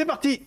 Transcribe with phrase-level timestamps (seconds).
[0.00, 0.40] C'est parti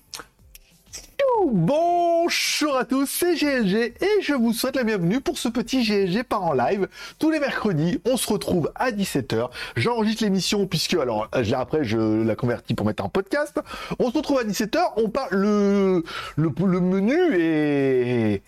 [1.45, 6.23] Bonjour à tous, c'est GLG et je vous souhaite la bienvenue pour ce petit GLG
[6.23, 6.87] par en live.
[7.19, 9.51] Tous les mercredis, on se retrouve à 17h.
[9.75, 13.59] J'enregistre l'émission puisque, alors après je la convertis pour mettre en podcast.
[13.99, 16.03] On se retrouve à 17h, on parle le,
[16.35, 18.41] le, le menu et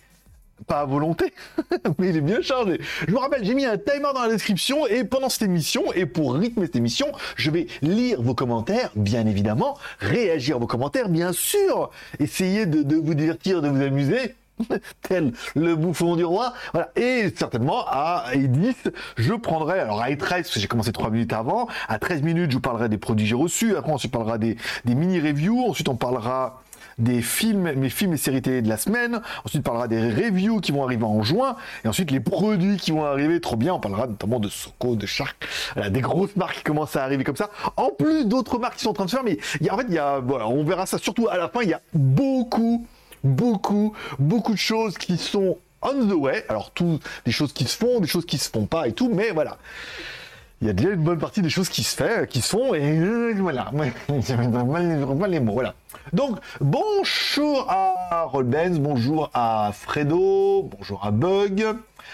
[0.66, 1.34] pas à volonté,
[1.98, 2.80] mais il est bien chargé.
[3.08, 6.06] Je vous rappelle, j'ai mis un timer dans la description et pendant cette émission, et
[6.06, 11.10] pour rythmer cette émission, je vais lire vos commentaires, bien évidemment, réagir à vos commentaires,
[11.10, 14.36] bien sûr, essayer de, vous divertir, de vous amuser.
[15.02, 16.54] tel le bouffon du roi.
[16.72, 16.90] Voilà.
[16.96, 18.74] Et certainement, à 10,
[19.18, 22.52] je prendrai, alors à 13, parce que j'ai commencé 3 minutes avant, à 13 minutes,
[22.52, 25.66] je vous parlerai des produits que j'ai reçus, après on se parlera des, des mini-reviews,
[25.68, 26.64] ensuite on parlera
[26.98, 29.22] des films, mes films et séries télé de la semaine.
[29.44, 31.56] Ensuite, parlera des reviews qui vont arriver en juin.
[31.84, 33.74] Et ensuite, les produits qui vont arriver trop bien.
[33.74, 35.36] On parlera notamment de Soko, de Shark.
[35.90, 37.50] Des grosses marques qui commencent à arriver comme ça.
[37.78, 39.26] En plus d'autres marques qui sont en train de se faire.
[39.26, 39.88] Mais y a, en fait,
[40.46, 41.62] on verra ça surtout à la fin.
[41.64, 42.86] Il y a beaucoup,
[43.24, 46.44] beaucoup, beaucoup de choses qui sont on the way.
[46.50, 49.12] Alors, tout, des choses qui se font, des choses qui se font pas et tout.
[49.14, 49.58] Mais voilà
[50.62, 52.74] il y a déjà une bonne partie des choses qui se fait, qui se font,
[52.74, 53.00] et
[55.40, 55.74] mots, voilà.
[56.14, 61.66] Donc, bonjour à Rollbenz, bonjour à Fredo, bonjour à Bug.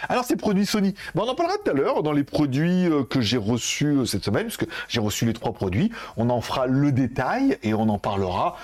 [0.09, 3.03] Alors, ces produits Sony, bon, on en parlera tout à l'heure dans les produits euh,
[3.03, 5.91] que j'ai reçus euh, cette semaine, puisque j'ai reçu les trois produits.
[6.17, 8.55] On en fera le détail et on en parlera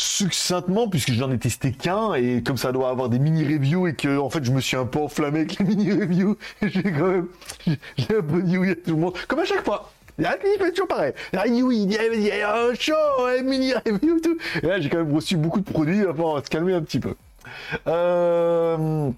[0.00, 3.94] succinctement puisque j'en ai testé qu'un et comme ça doit avoir des mini reviews et
[3.94, 7.08] que en fait je me suis un peu enflammé avec les mini reviews j'ai quand
[7.08, 7.26] même
[7.66, 10.88] j'ai un peu dit à tout le monde comme à chaque fois il fait toujours
[10.88, 11.12] pareil.
[11.32, 12.92] Il oui, il y a un show,
[13.42, 14.36] mini review, tout.
[14.62, 17.14] Et là, j'ai quand même reçu beaucoup de produits pour se calmer un petit peu.
[17.86, 19.10] Euh...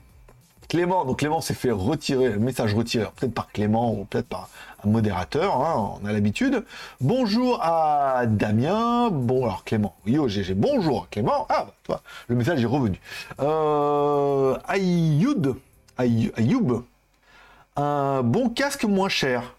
[0.68, 4.48] Clément, donc Clément s'est fait retirer, message retiré, peut-être par Clément ou peut-être par
[4.84, 6.64] un modérateur, hein, on a l'habitude.
[7.00, 12.62] Bonjour à Damien, bon alors Clément, au GG, bonjour Clément, ah bah, toi, le message
[12.62, 13.00] est revenu.
[13.40, 15.56] Euh, Ayoub,
[15.98, 16.84] Ayoub,
[17.76, 19.54] un bon casque moins cher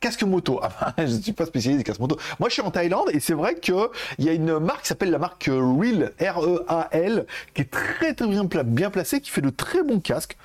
[0.00, 0.60] casque moto.
[0.62, 2.18] Ah, je ne suis pas spécialisé des casques moto.
[2.40, 3.76] Moi, je suis en Thaïlande et c'est vrai qu'il
[4.18, 7.24] y a une marque qui s'appelle la marque Real, R-E-A-L,
[7.54, 10.36] qui est très, très bien, bien placée, qui fait de très bons casques.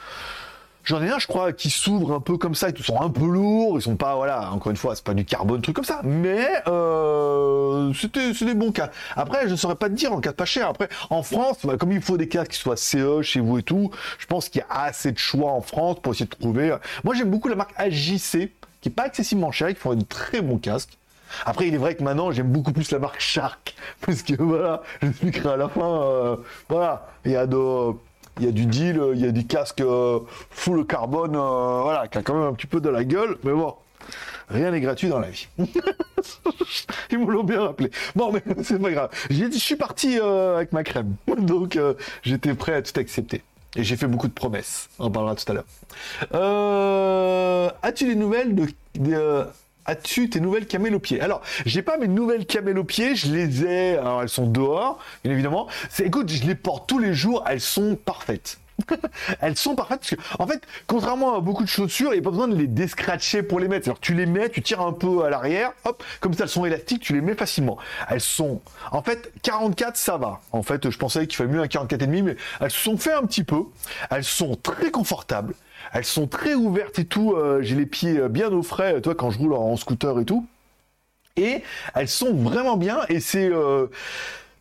[0.87, 3.25] J'en ai un, je crois, qui s'ouvre un peu comme ça, ils sont un peu
[3.25, 5.99] lourds, ils sont pas, voilà, encore une fois, c'est pas du carbone, truc comme ça,
[6.05, 8.89] mais euh, c'était, c'est des bons cas.
[9.17, 10.69] Après, je saurais pas te dire en cas de pas cher.
[10.69, 13.63] Après, en France, bah, comme il faut des casques qui soient CE chez vous et
[13.63, 16.73] tout, je pense qu'il y a assez de choix en France pour essayer de trouver.
[17.03, 18.49] Moi, j'aime beaucoup la marque AJC
[18.79, 20.97] qui est pas excessivement cher, qui font un très bon casque.
[21.45, 23.75] Après, il est vrai que maintenant, j'aime beaucoup plus la marque Shark,
[24.05, 26.37] parce que voilà, je j'expliquerai à la fin, euh,
[26.69, 27.91] voilà, il y a de,
[28.39, 32.07] il y a du deal, il y a du casque euh, full carbone, euh, voilà,
[32.07, 33.73] qui a quand même un petit peu de la gueule, mais bon,
[34.49, 35.47] rien n'est gratuit dans la vie.
[37.11, 37.91] Ils me l'ont bien rappelé.
[38.15, 39.09] Bon, mais c'est pas grave.
[39.29, 41.79] J'ai dit, je suis parti avec ma crème, donc
[42.23, 43.43] j'étais prêt à tout accepter.
[43.77, 44.89] Et j'ai fait beaucoup de promesses.
[44.97, 45.65] On en parlera tout à l'heure.
[46.33, 48.67] Euh, as-tu des nouvelles de,
[49.11, 49.45] euh,
[49.87, 51.21] As-tu tes nouvelles camels au pied?
[51.21, 53.97] Alors, j'ai pas mes nouvelles camels au pied, je les ai.
[53.97, 55.67] Alors, elles sont dehors, bien évidemment.
[55.99, 58.59] Écoute, je les porte tous les jours, elles sont parfaites.
[59.41, 62.23] elles sont parfaites parce que, en fait, contrairement à beaucoup de chaussures, il n'y a
[62.23, 63.87] pas besoin de les descratcher pour les mettre.
[63.87, 66.65] Alors, tu les mets, tu tires un peu à l'arrière, hop, comme ça, elles sont
[66.65, 67.77] élastiques, tu les mets facilement.
[68.09, 68.61] Elles sont,
[68.91, 70.41] en fait, 44, ça va.
[70.51, 73.23] En fait, je pensais qu'il fallait mieux un 44,5, mais elles se sont fait un
[73.23, 73.63] petit peu.
[74.11, 75.53] Elles sont très confortables.
[75.93, 77.33] Elles sont très ouvertes et tout.
[77.33, 80.25] Euh, j'ai les pieds euh, bien au frais, toi, quand je roule en scooter et
[80.25, 80.45] tout.
[81.35, 81.61] Et
[81.93, 83.87] elles sont vraiment bien et c'est, euh,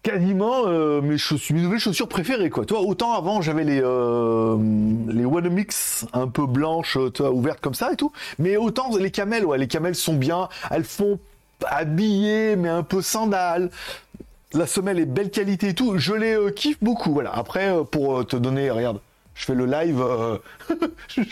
[0.07, 2.65] quasiment euh, mes chaussures, nouvelles chaussures préférées quoi.
[2.65, 4.57] Toi, autant avant j'avais les euh,
[5.09, 9.11] les One Mix un peu blanches, euh, ouvertes comme ça et tout, mais autant les
[9.11, 11.19] camels, ouais, les camels sont bien, elles font
[11.67, 13.71] habillées mais un peu sandales.
[14.53, 17.13] La semelle est belle qualité et tout, je les kiffe beaucoup.
[17.13, 17.35] Voilà.
[17.35, 19.01] Après, pour te donner, regarde,
[19.37, 20.39] je fais le live, euh,
[21.09, 21.23] je,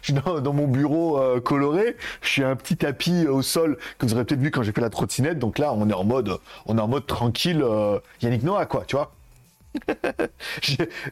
[0.00, 4.14] suis dans, mon bureau euh, coloré, je suis un petit tapis au sol que vous
[4.14, 5.38] aurez peut-être vu quand j'ai fait la trottinette.
[5.38, 8.84] Donc là, on est en mode, on est en mode tranquille, euh, Yannick Noah, quoi,
[8.86, 9.12] tu vois.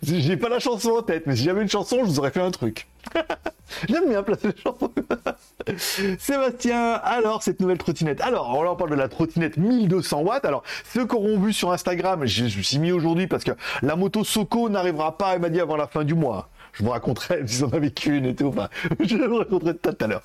[0.02, 2.40] J'ai pas la chanson en tête, mais si j'avais une chanson, je vous aurais fait
[2.40, 2.86] un truc.
[3.88, 4.92] J'aime bien placer les chansons.
[6.18, 8.20] Sébastien, alors cette nouvelle trottinette.
[8.20, 10.44] Alors, on en parle de la trottinette 1200 watts.
[10.44, 10.62] Alors,
[10.92, 13.52] ceux qui auront vu sur Instagram, je me suis mis aujourd'hui parce que
[13.82, 16.48] la moto Soco n'arrivera pas, elle m'a dit, avant la fin du mois.
[16.72, 18.52] Je vous raconterai si j'en avais qu'une et tout.
[19.00, 20.22] Je vous raconterai tout à l'heure.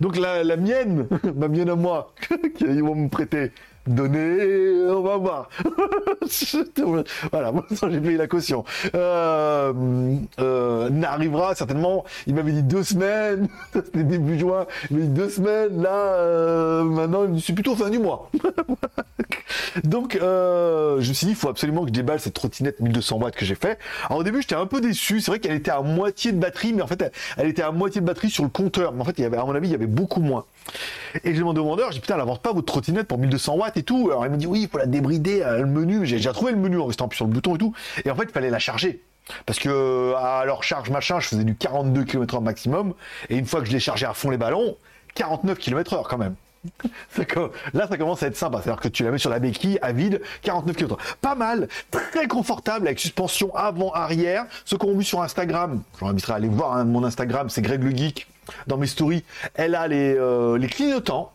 [0.00, 2.14] Donc la, mienne, ma mienne à moi,
[2.56, 3.52] qu'ils vont me prêter
[3.86, 5.48] Donnez, on va voir.
[7.32, 8.64] voilà, moi j'ai payé la caution.
[8.94, 9.72] Euh,
[10.38, 15.30] euh, n'arrivera certainement, il m'avait dit deux semaines, c'était début juin, il m'a dit deux
[15.30, 18.30] semaines, là, euh, maintenant, il suis plutôt fin du mois.
[19.82, 23.34] Donc, je me suis dit, il faut absolument que je déballe cette trottinette 1200 watts
[23.34, 23.78] que j'ai fait.
[24.06, 26.72] Alors au début, j'étais un peu déçu, c'est vrai qu'elle était à moitié de batterie,
[26.72, 29.18] mais en fait, elle, était à moitié de batterie sur le compteur, mais en fait,
[29.18, 30.44] il y avait, à mon avis, il y avait beaucoup moins.
[31.24, 33.56] Et j'ai demandé au vendeur, j'ai dit putain, elle avance pas votre trottinette pour 1200
[33.56, 34.08] watts et tout.
[34.10, 36.06] Alors il m'a dit oui, il faut la débrider, le menu.
[36.06, 37.74] J'ai déjà trouvé le menu en restant sur le bouton et tout.
[38.04, 39.02] Et en fait, il fallait la charger.
[39.46, 42.94] Parce que à leur charge machin, je faisais du 42 km/h maximum.
[43.30, 44.76] Et une fois que je l'ai chargé à fond les ballons,
[45.14, 46.34] 49 km/h quand même.
[47.74, 48.60] Là, ça commence à être sympa.
[48.62, 50.96] C'est-à-dire que tu la mets sur la béquille à vide, 49 km.
[51.20, 54.46] Pas mal, très confortable avec suspension avant-arrière.
[54.64, 57.48] Ceux qui ont vu sur Instagram, je vous inviterai à aller voir hein, mon Instagram,
[57.50, 58.26] c'est Greg le Geek
[58.66, 59.24] dans mes stories.
[59.54, 61.32] Elle a les, euh, les clignotants.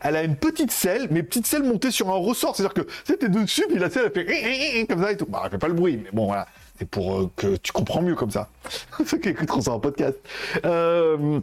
[0.00, 2.56] Elle a une petite selle, mais petite selle montée sur un ressort.
[2.56, 5.26] C'est-à-dire que c'était dessus, puis la selle, elle fait comme ça et tout.
[5.26, 6.46] Bah, elle fait pas le bruit, mais bon, voilà.
[6.78, 8.48] C'est pour euh, que tu comprends mieux comme ça.
[9.06, 10.18] Ceux qui écouteront ça en podcast.
[10.64, 11.40] Euh,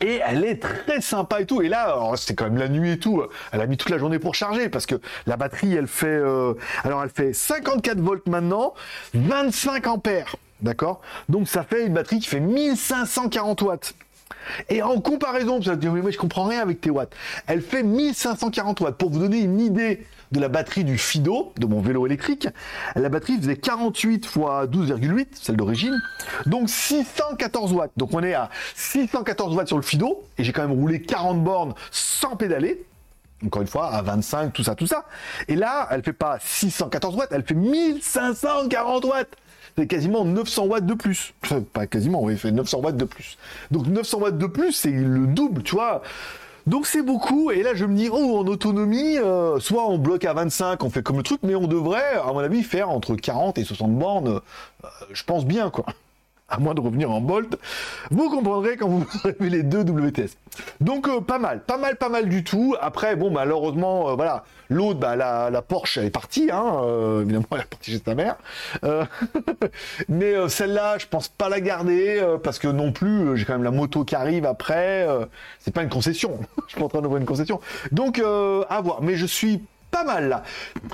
[0.00, 1.62] et elle est très sympa et tout.
[1.62, 3.22] Et là, c'est quand même la nuit et tout.
[3.52, 6.54] Elle a mis toute la journée pour charger parce que la batterie, elle fait, euh,
[6.82, 8.74] alors elle fait 54 volts maintenant,
[9.14, 11.00] 25 ampères, d'accord?
[11.28, 13.94] Donc ça fait une batterie qui fait 1540 watts.
[14.68, 17.14] Et en comparaison, vous allez dire, mais je comprends rien avec tes watts.
[17.46, 18.96] Elle fait 1540 watts.
[18.96, 22.48] Pour vous donner une idée de la batterie du Fido, de mon vélo électrique,
[22.96, 26.00] la batterie faisait 48 fois 12,8, celle d'origine,
[26.46, 27.92] donc 614 watts.
[27.96, 31.42] Donc on est à 614 watts sur le Fido, et j'ai quand même roulé 40
[31.42, 32.84] bornes sans pédaler.
[33.44, 35.04] Encore une fois, à 25, tout ça, tout ça.
[35.48, 39.36] Et là, elle fait pas 614 watts, elle fait 1540 watts
[39.76, 41.34] c'est quasiment 900 watts de plus.
[41.72, 43.38] Pas quasiment, oui, fait 900 watts de plus.
[43.70, 46.02] Donc 900 watts de plus, c'est le double, tu vois.
[46.66, 50.24] Donc c'est beaucoup, et là je me dis, oh, en autonomie, euh, soit on bloque
[50.24, 53.16] à 25, on fait comme le truc, mais on devrait, à mon avis, faire entre
[53.16, 54.40] 40 et 60 bornes,
[54.84, 55.84] euh, je pense bien, quoi
[56.48, 57.58] à moins de revenir en Bolt,
[58.10, 60.36] vous comprendrez quand vous aurez les deux WTS.
[60.80, 62.76] Donc euh, pas mal, pas mal, pas mal du tout.
[62.80, 67.22] Après, bon, malheureusement, euh, voilà, l'autre, bah, la, la, Porsche, elle est partie, hein, euh,
[67.22, 68.36] évidemment, elle est partie chez sa mère.
[70.08, 73.70] mais celle-là, je pense pas la garder, parce que non plus, j'ai quand même la
[73.70, 75.06] moto qui arrive après,
[75.58, 76.38] c'est pas une concession.
[76.68, 77.60] je suis en train d'ouvrir une concession.
[77.92, 79.02] Donc, à voir.
[79.02, 79.62] Mais je suis
[79.94, 80.42] pas mal.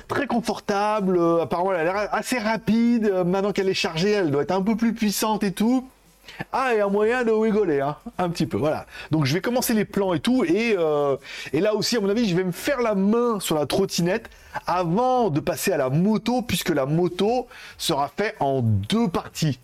[0.09, 4.31] Très confortable, euh, apparemment elle a l'air assez rapide, euh, maintenant qu'elle est chargée, elle
[4.31, 5.89] doit être un peu plus puissante et tout.
[6.53, 8.85] Ah, et un moyen de rigoler, hein, un petit peu, voilà.
[9.11, 11.17] Donc je vais commencer les plans et tout, et, euh,
[11.55, 14.29] et là aussi, à mon avis, je vais me faire la main sur la trottinette
[14.67, 17.49] avant de passer à la moto, puisque la moto
[17.79, 19.59] sera faite en deux parties.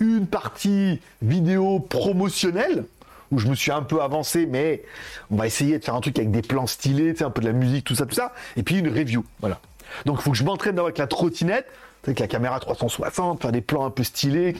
[0.00, 2.86] Une partie vidéo promotionnelle,
[3.34, 4.82] où je me suis un peu avancé, mais
[5.30, 7.52] on va essayer de faire un truc avec des plans stylés, un peu de la
[7.52, 9.60] musique, tout ça, tout ça, et puis une review, voilà.
[10.06, 11.66] Donc il faut que je m'entraîne avec la trottinette,
[12.04, 14.56] avec la caméra 360, faire des plans un peu stylés,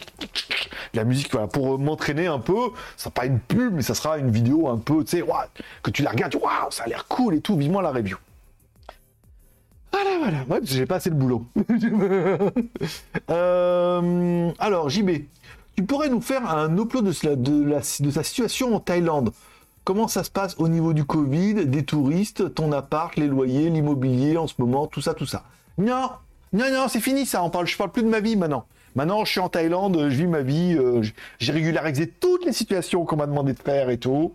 [0.94, 2.70] la musique, voilà, pour m'entraîner un peu.
[2.96, 5.24] Ça sera pas une pub, mais ça sera une vidéo un peu, tu sais,
[5.82, 8.16] que tu la regardes, waouh, ça a l'air cool et tout, vivement la review.
[9.92, 11.46] Voilà, voilà, ouais, j'ai pas assez boulot.
[13.30, 15.10] Euh, alors, JB,
[15.76, 19.32] tu pourrais nous faire un upload de, la, sa situation en Thaïlande.
[19.84, 24.36] Comment ça se passe au niveau du Covid, des touristes, ton appart, les loyers, l'immobilier
[24.36, 25.44] en ce moment, tout ça, tout ça.
[25.76, 26.10] Non,
[26.52, 27.42] non, non, c'est fini ça.
[27.42, 28.66] On parle, je parle plus de ma vie maintenant.
[28.94, 31.02] Maintenant, je suis en Thaïlande, je vis ma vie, euh,
[31.38, 34.34] j'ai régularisé toutes les situations qu'on m'a demandé de faire et tout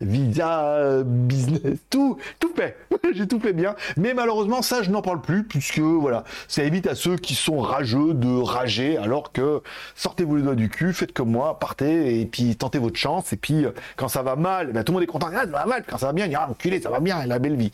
[0.00, 2.76] visa, business, tout, tout fait.
[3.14, 3.74] J'ai tout fait bien.
[3.96, 7.58] Mais malheureusement, ça, je n'en parle plus puisque voilà, ça évite à ceux qui sont
[7.58, 9.62] rageux de rager alors que
[9.94, 13.32] sortez-vous les doigts du cul, faites comme moi, partez et puis tentez votre chance.
[13.32, 15.28] Et puis euh, quand ça va mal, ben, tout le monde est content.
[15.32, 15.84] Ah, ça va mal.
[15.86, 17.72] Quand ça va bien, il y a enculé, ça va bien, la belle vie.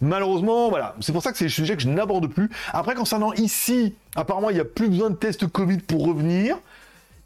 [0.00, 0.94] Malheureusement, voilà.
[1.00, 2.48] C'est pour ça que c'est le sujet que je n'aborde plus.
[2.72, 6.56] Après, concernant ici, apparemment, il n'y a plus besoin de test Covid pour revenir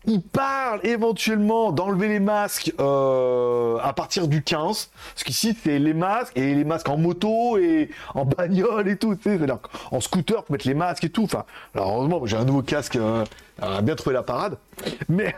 [0.07, 4.91] il parle éventuellement d'enlever les masques euh, à partir du 15.
[5.15, 9.17] Parce qu'ici, c'est les masques et les masques en moto et en bagnole et tout.
[9.23, 9.59] C'est-à-dire
[9.91, 11.25] en scooter, pour mettre les masques et tout.
[11.25, 11.45] Enfin,
[11.75, 13.25] alors heureusement, j'ai un nouveau casque, euh,
[13.61, 14.59] a bien trouvé la parade.
[15.09, 15.35] Mais,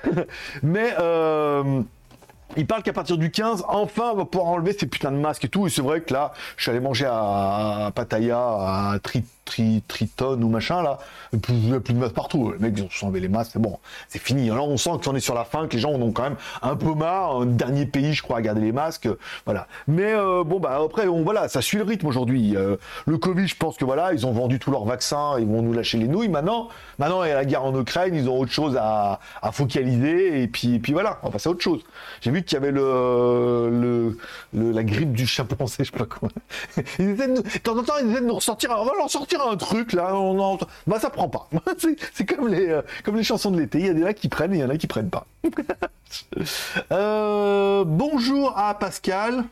[0.99, 1.83] euh,
[2.57, 5.45] il parle qu'à partir du 15, enfin, on va pouvoir enlever ces putains de masques
[5.45, 5.67] et tout.
[5.67, 8.99] Et c'est vrai que là, je suis allé manger à, Pattaya, à
[9.47, 10.99] Triton ou machin là,
[11.33, 12.53] a plus de masques partout.
[12.53, 14.51] Les mecs ils ont enlevé les masques, c'est bon, c'est fini.
[14.51, 16.37] Alors on sent qu'on est sur la fin, que les gens en ont quand même
[16.63, 17.37] un peu marre.
[17.37, 19.09] Un dernier pays, je crois, à garder les masques,
[19.45, 19.67] voilà.
[19.87, 22.57] Mais euh, bon bah après, on, voilà, ça suit le rythme aujourd'hui.
[22.57, 22.77] Euh,
[23.07, 25.73] le Covid, je pense que voilà, ils ont vendu tous leurs vaccins, ils vont nous
[25.73, 26.29] lâcher les nouilles.
[26.29, 29.21] Maintenant, maintenant il y a la guerre en Ukraine, ils ont autre chose à,
[29.53, 31.83] focaliser et puis, voilà, on va passer à autre chose.
[32.21, 34.17] J'ai vu qu'il y avait le,
[34.53, 36.29] la grippe du chimpanzé, je sais pas quoi.
[36.99, 39.57] Ils de temps en temps, ils essaient de nous ressortir, on va leur sortir un
[39.57, 41.49] truc là, on, bah ça prend pas.
[42.13, 44.29] c'est comme les, euh, comme les chansons de l'été, il y a des là qui
[44.29, 45.27] prennent et il y en a qui prennent pas.
[46.93, 49.45] Euh, bonjour à Pascal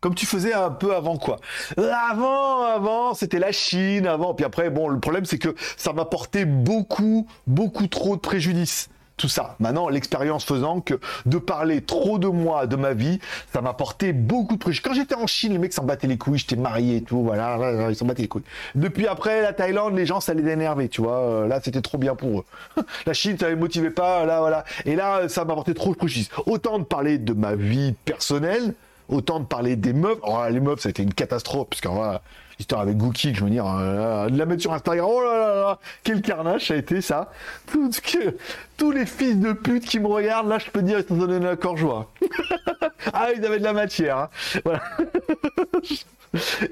[0.00, 1.38] comme tu faisais un peu avant quoi?
[1.76, 4.34] Avant, avant, c'était la Chine, avant.
[4.34, 8.90] Puis après, bon, le problème c'est que ça m'a porté beaucoup, beaucoup trop de préjudice
[9.18, 9.56] tout ça.
[9.58, 10.94] Maintenant, l'expérience faisant que
[11.26, 13.18] de parler trop de moi, de ma vie,
[13.52, 14.82] ça m'a porté beaucoup de préjugés.
[14.82, 17.90] Quand j'étais en Chine, les mecs s'en battaient les couilles, j'étais marié et tout, voilà,
[17.90, 18.44] ils s'en battaient les couilles.
[18.74, 21.18] Depuis après, la Thaïlande, les gens, ça les énervait, tu vois.
[21.18, 22.44] Euh, là, c'était trop bien pour eux.
[23.06, 24.64] la Chine, ça les motivait pas, là, voilà.
[24.86, 26.30] Et là, ça m'a porté trop de préjudice.
[26.46, 28.74] Autant de parler de ma vie personnelle,
[29.08, 30.18] autant de parler des meufs.
[30.22, 32.22] Oh, les meufs, ça a été une catastrophe, parce voilà,
[32.58, 35.54] histoire avec Gookie, je veux dire, euh, de la mettre sur Instagram, oh là là
[35.54, 37.30] là, quel carnage ça a été ça.
[38.76, 41.38] Tous les fils de pute qui me regardent, là, je peux dire, ils t'ont donné
[41.38, 42.10] la joie.
[43.12, 44.18] ah, ils avaient de la matière.
[44.18, 44.28] Hein.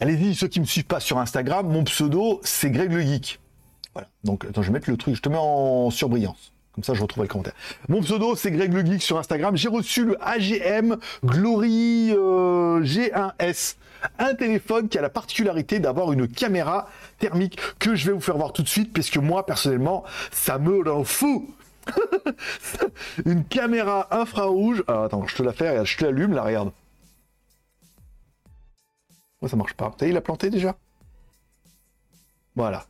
[0.00, 3.38] Allez-y, ceux qui me suivent pas sur Instagram, mon pseudo c'est Greg le Geek.
[3.92, 4.08] Voilà.
[4.24, 6.52] Donc attends, je vais mettre le truc, je te mets en surbrillance.
[6.80, 7.52] Comme ça, je retrouve le commentaire.
[7.90, 9.54] Mon pseudo, c'est Greg le Geek sur Instagram.
[9.54, 13.76] J'ai reçu le AGM Glory euh, G1S
[14.18, 18.38] un téléphone qui a la particularité d'avoir une caméra thermique que je vais vous faire
[18.38, 21.54] voir tout de suite, puisque moi, personnellement, ça me rend fou.
[23.26, 24.82] une caméra infrarouge.
[24.88, 26.72] Alors attends, je te la fais, je te l'allume, la regarde.
[29.42, 29.92] Moi, ça marche pas.
[29.98, 30.74] T'as il a planté déjà?
[32.56, 32.86] Voilà.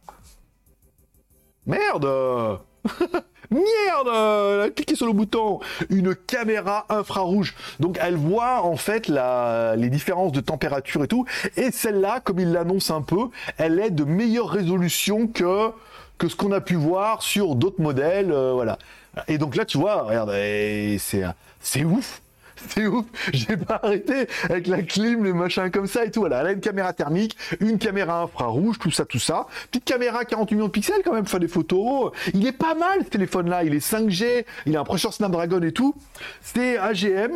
[1.67, 2.61] Merde
[3.51, 7.55] Merde cliqué sur le bouton Une caméra infrarouge.
[7.81, 11.25] Donc elle voit en fait la, les différences de température et tout.
[11.57, 13.29] Et celle-là, comme il l'annonce un peu,
[13.59, 15.71] elle est de meilleure résolution que,
[16.19, 18.33] que ce qu'on a pu voir sur d'autres modèles.
[18.33, 18.79] Euh, voilà.
[19.27, 21.25] Et donc là, tu vois, regarde, c'est,
[21.61, 22.23] c'est ouf
[22.69, 26.21] c'est ouf, j'ai pas arrêté avec la clim, les machins comme ça et tout.
[26.21, 29.47] Voilà, elle a une caméra thermique, une caméra infrarouge, tout ça, tout ça.
[29.71, 32.13] Petite caméra 48 millions de pixels quand même, faire des photos.
[32.35, 35.73] Il est pas mal ce téléphone-là, il est 5G, il a un processeur Snapdragon et
[35.73, 35.95] tout.
[36.43, 37.33] C'est AGM,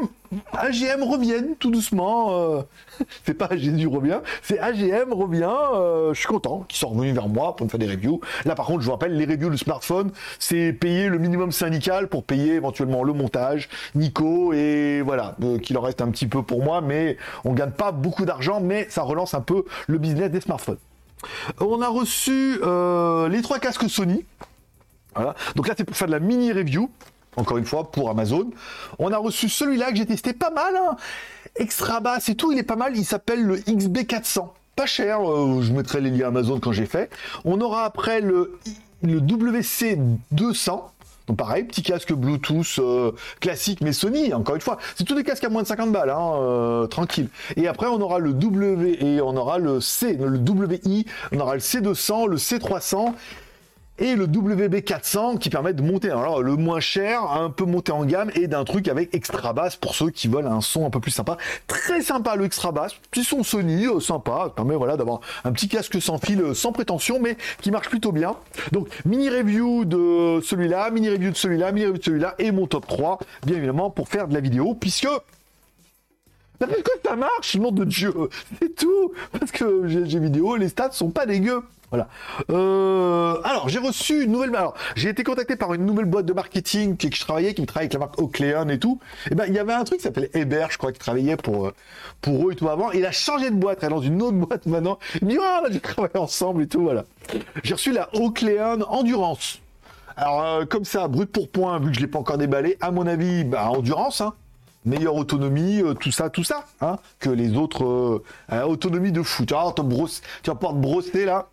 [0.53, 2.29] AGM reviennent tout doucement.
[2.33, 2.63] Euh,
[3.25, 5.57] c'est pas Jésus revient, c'est AGM revient.
[5.75, 8.21] Euh, je suis content qu'ils sont revenus vers moi pour me faire des reviews.
[8.45, 12.09] Là, par contre, je vous rappelle, les reviews de smartphone, c'est payer le minimum syndical
[12.09, 16.43] pour payer éventuellement le montage, Nico, et voilà, euh, qu'il en reste un petit peu
[16.43, 20.31] pour moi, mais on gagne pas beaucoup d'argent, mais ça relance un peu le business
[20.31, 20.79] des smartphones.
[21.61, 22.59] On a reçu
[23.31, 24.25] les trois casques Sony.
[25.55, 26.91] Donc là, c'est pour faire de la mini review
[27.37, 28.51] encore une fois, pour Amazon.
[28.99, 30.97] On a reçu celui-là que j'ai testé pas mal, hein.
[31.57, 34.49] extra basse et tout, il est pas mal, il s'appelle le XB400.
[34.77, 37.11] Pas cher, euh, je mettrai les liens Amazon quand j'ai fait.
[37.45, 38.59] On aura après le,
[39.03, 40.83] le WC200.
[41.27, 45.25] Donc pareil, petit casque Bluetooth euh, classique, mais Sony, encore une fois, c'est tous des
[45.25, 47.29] casques à moins de 50 balles, hein, euh, tranquille.
[47.57, 51.55] Et après, on aura le W et on aura le C, le WI, on aura
[51.55, 53.15] le C200, le C300
[53.99, 58.05] et le WB400 qui permet de monter alors le moins cher un peu monter en
[58.05, 60.99] gamme et d'un truc avec extra basse pour ceux qui veulent un son un peu
[60.99, 61.37] plus sympa
[61.69, 65.69] très sympa le extra basse petit son Sony euh, sympa permet voilà d'avoir un petit
[65.69, 68.35] casque sans fil euh, sans prétention mais qui marche plutôt bien
[68.73, 72.67] donc mini review de celui-là mini review de celui-là mini review de celui-là et mon
[72.67, 75.09] top 3 bien évidemment pour faire de la vidéo puisque
[76.61, 76.67] ça
[77.05, 78.13] ça marche, nom de Dieu?
[78.61, 79.13] C'est tout.
[79.33, 81.63] Parce que j'ai vidéo, les stats sont pas dégueux.
[82.51, 84.55] Euh, alors, j'ai reçu une nouvelle.
[84.55, 87.63] Alors, j'ai été contacté par une nouvelle boîte de marketing qui, que je travaillais, qui
[87.63, 88.99] me travaille avec la marque Oakleon et tout.
[89.27, 91.37] Et eh ben, il y avait un truc qui s'appelait Hébert, je crois, qui travaillait
[91.37, 91.75] pour, euh,
[92.21, 92.91] pour eux et tout avant.
[92.93, 94.99] Il a changé de boîte, il est dans une autre boîte maintenant.
[95.21, 97.05] Il me dit, ah, j'ai travaillé ensemble et tout, voilà.
[97.63, 99.61] J'ai reçu la Oakleon Endurance.
[100.17, 102.91] Alors, euh, comme ça, brut pour point, vu que je l'ai pas encore déballé, à
[102.91, 104.35] mon avis, bah, endurance, hein.
[104.85, 108.23] Meilleure autonomie, euh, tout ça, tout ça, hein, que les autres euh,
[108.53, 109.45] euh, autonomie de fou.
[109.45, 111.49] Tu vas, brosse, tu vas pouvoir te brosser là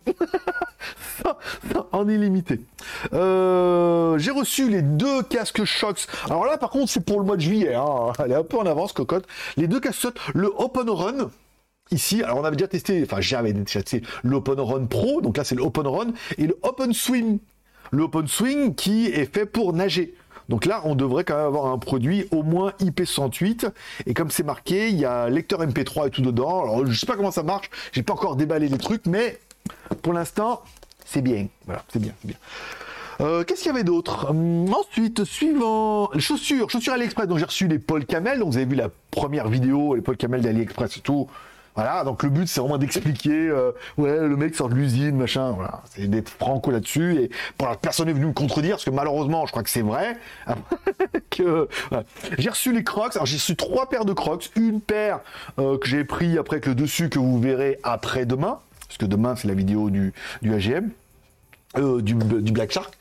[1.92, 2.60] en illimité.
[3.12, 6.06] Euh, J'ai reçu les deux casques Shox.
[6.26, 7.74] Alors là, par contre, c'est pour le mois de juillet.
[7.74, 8.12] Hein.
[8.24, 9.26] Elle est un peu en avance, cocotte.
[9.56, 11.30] Les deux casques le Open Run.
[11.90, 15.44] Ici, alors on avait déjà testé, enfin j'avais déjà testé l'Open Run Pro, donc là
[15.44, 17.38] c'est le Open Run, et le Open Swim.
[17.90, 18.26] Le Open
[18.74, 20.14] qui est fait pour nager.
[20.48, 23.70] Donc là, on devrait quand même avoir un produit au moins IP68.
[24.06, 26.62] Et comme c'est marqué, il y a lecteur MP3 et tout dedans.
[26.62, 27.70] Alors, je sais pas comment ça marche.
[27.92, 29.38] J'ai pas encore déballé les trucs, mais
[30.02, 30.62] pour l'instant,
[31.04, 31.46] c'est bien.
[31.66, 32.36] Voilà, c'est bien, c'est bien.
[33.20, 34.30] Euh, Qu'est-ce qu'il y avait d'autre?
[34.30, 37.28] Hum, Ensuite, suivant, les chaussures, chaussures AliExpress.
[37.28, 38.38] Donc j'ai reçu les Paul Camel.
[38.38, 41.28] Donc vous avez vu la première vidéo, les Paul Camel d'AliExpress et tout.
[41.74, 45.52] Voilà, donc le but c'est vraiment d'expliquer, euh, ouais, le mec sort de l'usine, machin,
[45.52, 48.90] voilà, c'est d'être franco là-dessus, et pour la personne est venue me contredire, parce que
[48.90, 50.18] malheureusement, je crois que c'est vrai,
[51.30, 51.68] que
[52.36, 55.20] j'ai reçu les Crocs, alors j'ai reçu trois paires de Crocs, une paire
[55.58, 59.06] euh, que j'ai pris après avec le dessus que vous verrez après demain, parce que
[59.06, 60.12] demain c'est la vidéo du,
[60.42, 60.90] du AGM,
[61.78, 62.14] euh, du
[62.52, 62.98] Black Shark.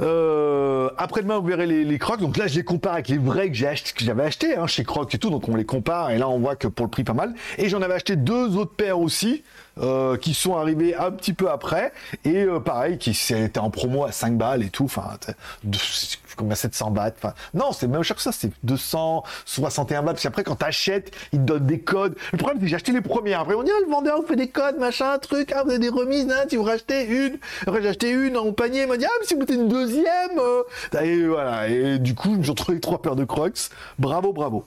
[0.00, 2.20] Euh, après-demain, vous verrez les, crocs.
[2.20, 4.66] Donc là, je les compare avec les vrais que j'ai acheté, que j'avais acheté hein,
[4.66, 5.30] chez Crocs et tout.
[5.30, 7.34] Donc on les compare et là, on voit que pour le prix, pas mal.
[7.58, 9.42] Et j'en avais acheté deux autres paires aussi.
[9.78, 11.92] euh, qui sont arrivés un petit peu après
[12.24, 15.18] et euh, pareil qui étaient en promo à 5 balles et tout enfin
[16.50, 20.56] à 700 bahts non c'est même cher que ça c'est 261 bahts parce qu'après quand
[20.56, 23.54] t'achètes ils te donnent des codes le problème c'est que j'ai acheté les premières après
[23.54, 25.88] on dit ah, le vendeur vous fait des codes machin truc ah, vous avez des
[25.88, 29.06] remises hein, si vous rachetez une après j'ai acheté une en panier il m'a dit
[29.06, 30.62] ah mais si vous mettez une deuxième euh.
[31.02, 34.64] et voilà et du coup retrouvé avec trois paires de crocs bravo bravo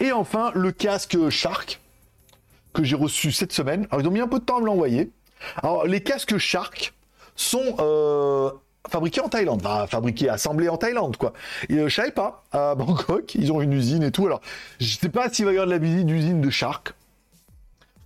[0.00, 1.80] et enfin le casque Shark
[2.74, 3.86] que j'ai reçu cette semaine.
[3.90, 5.10] Alors, ils ont mis un peu de temps à me l'envoyer.
[5.62, 6.92] Alors, les casques Shark
[7.36, 8.50] sont euh,
[8.88, 11.32] fabriqués en Thaïlande, enfin, fabriqués, assemblés en Thaïlande, quoi.
[11.68, 14.26] Et euh, je savais pas, à Bangkok, ils ont une usine et tout.
[14.26, 14.40] Alors,
[14.80, 16.94] je sais pas s'il va y avoir de la visite d'usine de Shark.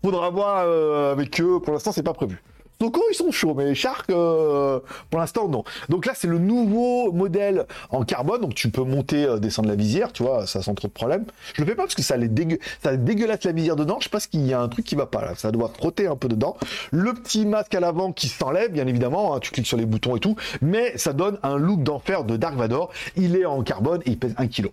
[0.02, 1.60] Faudra voir euh, avec eux.
[1.60, 2.40] Pour l'instant, c'est pas prévu.
[2.80, 4.78] Soko, ils sont chauds, mais Shark, euh,
[5.10, 5.64] pour l'instant, non.
[5.88, 8.40] Donc là, c'est le nouveau modèle en carbone.
[8.40, 11.24] Donc tu peux monter, euh, descendre la visière, tu vois, ça sans trop de problème.
[11.54, 12.60] Je le fais pas parce que ça les dégue...
[12.80, 13.98] ça dégueulasse la visière dedans.
[14.00, 15.34] Je pas qu'il y a un truc qui va pas là.
[15.34, 16.56] Ça doit frotter un peu dedans.
[16.92, 19.34] Le petit masque à l'avant qui s'enlève, bien évidemment.
[19.34, 20.36] hein, tu cliques sur les boutons et tout.
[20.62, 22.92] Mais ça donne un look d'enfer de Dark Vador.
[23.16, 24.70] Il est en carbone et il pèse 1 kg.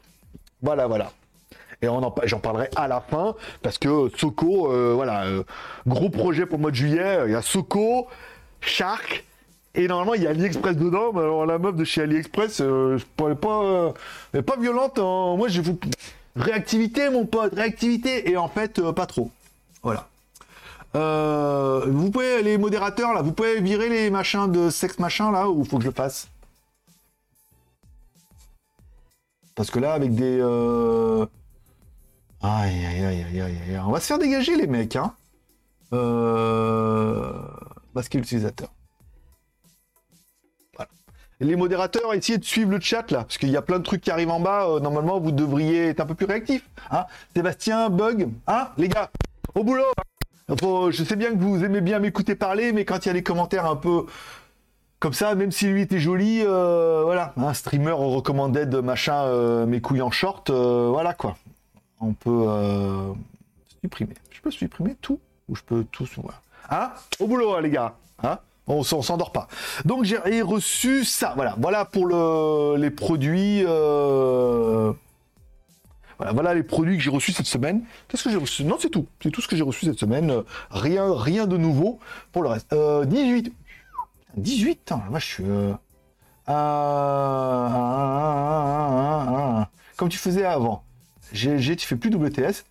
[0.62, 1.12] Voilà, voilà.
[1.82, 1.88] Et
[2.24, 5.44] j'en parlerai à la fin parce que Soko, euh, voilà, euh,
[5.86, 7.20] gros projet pour le mois de juillet.
[7.26, 8.08] Il y a Soko,
[8.62, 9.26] Shark
[9.76, 11.12] et normalement il y a AliExpress dedans.
[11.14, 13.92] Mais alors la meuf de chez AliExpress, euh, je pas, euh,
[14.42, 15.00] pas violente.
[15.00, 15.36] hein.
[15.38, 15.78] Moi, je vous
[16.36, 18.30] réactivité, mon pote, réactivité.
[18.32, 19.30] Et en fait, pas trop.
[19.84, 20.08] Voilà.
[20.94, 25.66] Vous pouvez les modérateurs là, vous pouvez virer les machins de sexe machin là ou
[25.66, 26.30] faut que je fasse?
[29.56, 30.40] Parce que là, avec des.
[32.46, 33.82] Aïe, aïe, aïe, aïe, aïe.
[33.84, 35.14] On va se faire dégager, les mecs, hein.
[35.94, 37.32] Euh...
[37.96, 38.70] Masquer l'utilisateur.
[40.76, 40.92] Voilà.
[41.40, 44.02] Les modérateurs, essayez de suivre le chat, là, parce qu'il y a plein de trucs
[44.02, 44.68] qui arrivent en bas.
[44.68, 46.70] Euh, normalement, vous devriez être un peu plus réactif.
[46.92, 47.06] Hein
[47.36, 49.10] Sébastien, Bug, hein, les gars
[49.56, 49.92] Au boulot
[50.50, 53.24] Je sais bien que vous aimez bien m'écouter parler, mais quand il y a les
[53.24, 54.06] commentaires un peu
[55.00, 59.66] comme ça, même si lui était joli, euh, voilà, un streamer recommandait de machin, euh,
[59.66, 61.38] mes couilles en short, voilà quoi.
[62.00, 63.14] On peut euh,
[63.82, 64.14] supprimer.
[64.32, 66.08] Je peux supprimer tout ou je peux tout.
[66.70, 66.92] Hein?
[67.20, 67.96] Au boulot, hein, les gars.
[68.24, 68.40] Hein?
[68.68, 69.48] On s'endort pas.
[69.86, 71.34] Donc j'ai reçu ça.
[71.36, 73.64] Voilà, voilà pour le, les produits.
[73.66, 74.92] euh,
[76.18, 77.84] Voilà, les produits que j'ai reçus cette semaine.
[78.08, 78.64] Qu'est-ce que j'ai reçu?
[78.66, 79.06] Non, c'est tout.
[79.22, 80.32] C'est tout ce que j'ai reçu cette semaine.
[80.32, 82.00] Euh, Rien, rien de nouveau
[82.32, 82.74] pour le reste.
[82.74, 83.54] Euh, 18.
[84.38, 85.44] 18 ans, moi je suis.
[89.98, 90.84] Comme tu faisais avant.
[91.34, 92.64] GG, tu fais plus WTS.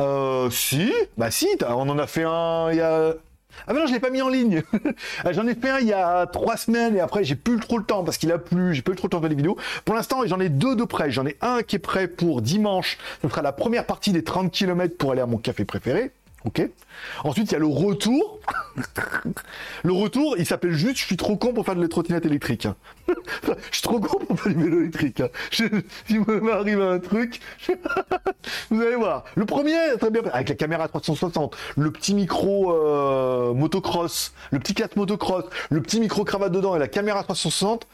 [0.00, 3.14] Euh, si, bah si, on en a fait un il y a.
[3.66, 4.62] Ah mais non, je l'ai pas mis en ligne.
[5.24, 7.78] Ah, j'en ai fait un il y a trois semaines et après j'ai plus trop
[7.78, 9.56] le temps parce qu'il a plu, j'ai plus trop le temps de faire des vidéos.
[9.84, 11.10] Pour l'instant, j'en ai deux de près.
[11.10, 12.96] J'en ai un qui est prêt pour dimanche.
[13.22, 16.12] Ce sera la première partie des 30 km pour aller à mon café préféré.
[16.44, 16.66] Ok.
[17.24, 18.40] Ensuite, il y a le retour.
[19.82, 22.66] le retour, il s'appelle juste Je suis trop con pour faire de la trottinette électrique.
[23.08, 25.22] je suis trop con pour faire du vélo électrique.
[25.50, 25.64] Je,
[26.08, 27.40] il m'arrive un truc.
[28.70, 29.24] Vous allez voir.
[29.34, 34.74] Le premier, très bien, avec la caméra 360, le petit micro euh, motocross, le petit
[34.74, 37.86] casque motocross, le petit micro cravate dedans et la caméra 360.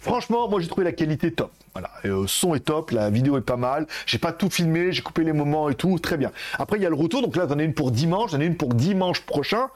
[0.00, 1.52] Franchement, moi j'ai trouvé la qualité top.
[1.72, 3.86] Voilà, Et, euh, son est top, la vidéo est pas mal.
[4.06, 6.30] J'ai pas tout filmé, j'ai coupé les moments et tout, très bien.
[6.58, 8.46] Après il y a le retour, donc là j'en ai une pour dimanche, j'en ai
[8.46, 9.68] une pour dimanche prochain.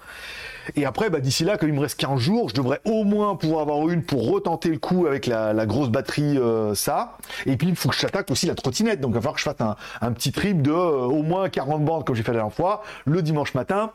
[0.74, 3.36] Et après, bah, d'ici là, comme il me reste 15 jours, je devrais au moins
[3.36, 7.18] pouvoir avoir une pour retenter le coup avec la, grosse batterie, euh, ça.
[7.44, 9.00] Et puis, il faut que j'attaque aussi la trottinette.
[9.00, 11.84] Donc, il va falloir que je fasse un, petit trip de euh, au moins 40
[11.84, 13.92] bandes, comme j'ai fait la dernière fois, le dimanche matin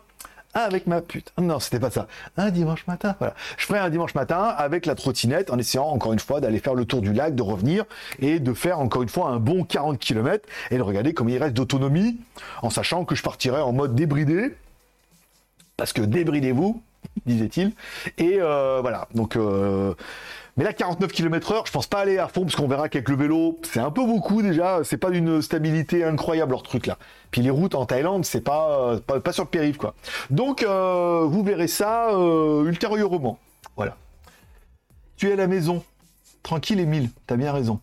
[0.54, 1.34] avec ma pute.
[1.38, 2.08] Non, c'était pas ça.
[2.38, 3.34] Un dimanche matin, voilà.
[3.58, 6.76] Je ferai un dimanche matin avec la trottinette en essayant encore une fois d'aller faire
[6.76, 7.86] le tour du lac, de revenir
[8.20, 11.38] et de faire encore une fois un bon 40 km et de regarder comment il
[11.38, 12.18] reste d'autonomie
[12.62, 14.56] en sachant que je partirai en mode débridé.
[15.78, 16.82] Parce que débridez-vous,
[17.26, 17.74] disait-il.
[18.18, 19.36] Et euh, voilà, donc...
[19.36, 19.94] Euh,
[20.58, 23.08] mais là, 49 km heure, je pense pas aller à fond parce qu'on verra qu'avec
[23.08, 24.82] le vélo, c'est un peu beaucoup déjà.
[24.84, 26.98] C'est pas d'une stabilité incroyable leur truc là.
[27.32, 29.96] Puis les routes en Thaïlande, c'est pas, pas, sur le périph quoi.
[30.30, 33.40] Donc euh, vous verrez ça euh, ultérieurement.
[33.78, 33.96] Voilà.
[35.16, 35.84] Tu es à la maison,
[36.44, 37.80] tranquille Emile, t'as bien raison.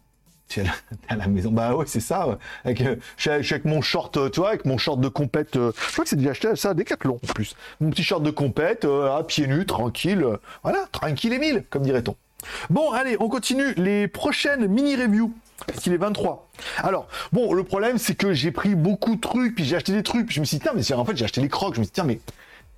[0.48, 0.64] Tu es
[1.08, 1.50] à la, maison.
[1.50, 2.38] Bah ouais, c'est ça.
[2.64, 5.54] Avec, euh, avec, mon short, tu vois, avec mon short de compète.
[5.54, 7.54] je crois que c'est déjà acheté ça à Decathlon en plus.
[7.80, 10.26] Mon petit short de compète, à pieds nus, tranquille.
[10.62, 12.14] voilà, tranquille Emile, comme dirait-on.
[12.70, 15.32] Bon, allez, on continue les prochaines mini-reviews.
[15.80, 16.48] qu'il est 23.
[16.78, 20.02] Alors, bon, le problème, c'est que j'ai pris beaucoup de trucs, puis j'ai acheté des
[20.02, 21.74] trucs, puis je me suis dit, tiens, mais en fait, j'ai acheté les crocs.
[21.74, 22.20] Je me suis dit, tiens, mais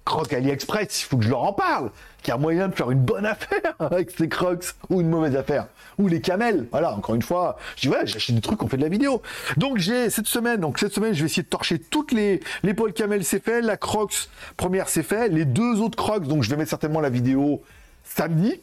[0.05, 1.91] crocs AliExpress, il faut que je leur en parle.
[2.23, 5.37] Qu'il y a moyen de faire une bonne affaire avec ces crocs, ou une mauvaise
[5.37, 5.67] affaire.
[5.99, 6.67] Ou les camels.
[6.71, 8.89] Voilà, encore une fois, je dis, ouais, j'ai acheté des trucs, on fait de la
[8.89, 9.21] vidéo.
[9.59, 12.73] Donc, j'ai cette semaine, donc cette semaine, je vais essayer de torcher toutes les, les
[12.73, 13.61] poils camel, c'est fait.
[13.61, 15.29] La crocs première, c'est fait.
[15.29, 17.63] Les deux autres crocs, donc je vais mettre certainement la vidéo
[18.05, 18.61] samedi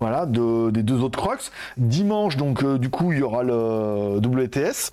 [0.00, 1.50] voilà, des deux autres Crocs.
[1.76, 4.92] Dimanche, donc, euh, du coup, il y aura le WTS.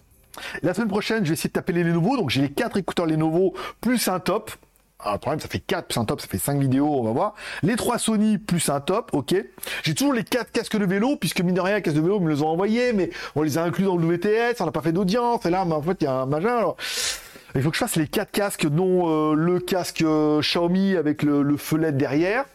[0.64, 2.18] La semaine prochaine, je vais essayer de taper les Lenovo.
[2.18, 4.52] Donc, j'ai les quatre écouteurs Lenovo plus un top.
[5.04, 7.12] Alors, le problème, ça fait 4 plus un top, ça fait 5 vidéos, on va
[7.12, 7.34] voir.
[7.64, 9.34] Les 3 Sony plus un top, ok.
[9.84, 12.20] J'ai toujours les 4 casques de vélo, puisque mine de rien, les casques de vélo,
[12.20, 14.82] me les ont envoyés, mais on les a inclus dans le WTS, on n'a pas
[14.82, 16.58] fait d'audience, et là, en fait, il y a un majeur.
[16.58, 16.78] Alors,
[17.56, 21.24] il faut que je fasse les 4 casques, dont euh, le casque euh, Xiaomi avec
[21.24, 22.46] le, le derrière.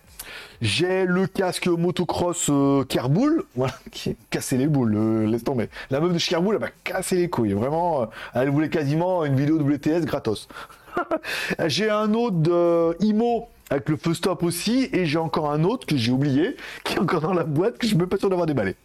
[0.61, 5.69] J'ai le casque motocross euh, Kerboul, voilà, qui a cassé les boules, euh, laisse tomber.
[5.91, 8.03] La meuf de Kerboul, elle m'a cassé les couilles, vraiment.
[8.03, 10.49] Euh, elle voulait quasiment une vidéo WTS gratos.
[11.67, 15.87] j'ai un autre de Imo avec le feu stop aussi, et j'ai encore un autre
[15.87, 18.31] que j'ai oublié, qui est encore dans la boîte, que je ne me pas sûr
[18.31, 18.77] d'avoir déballé.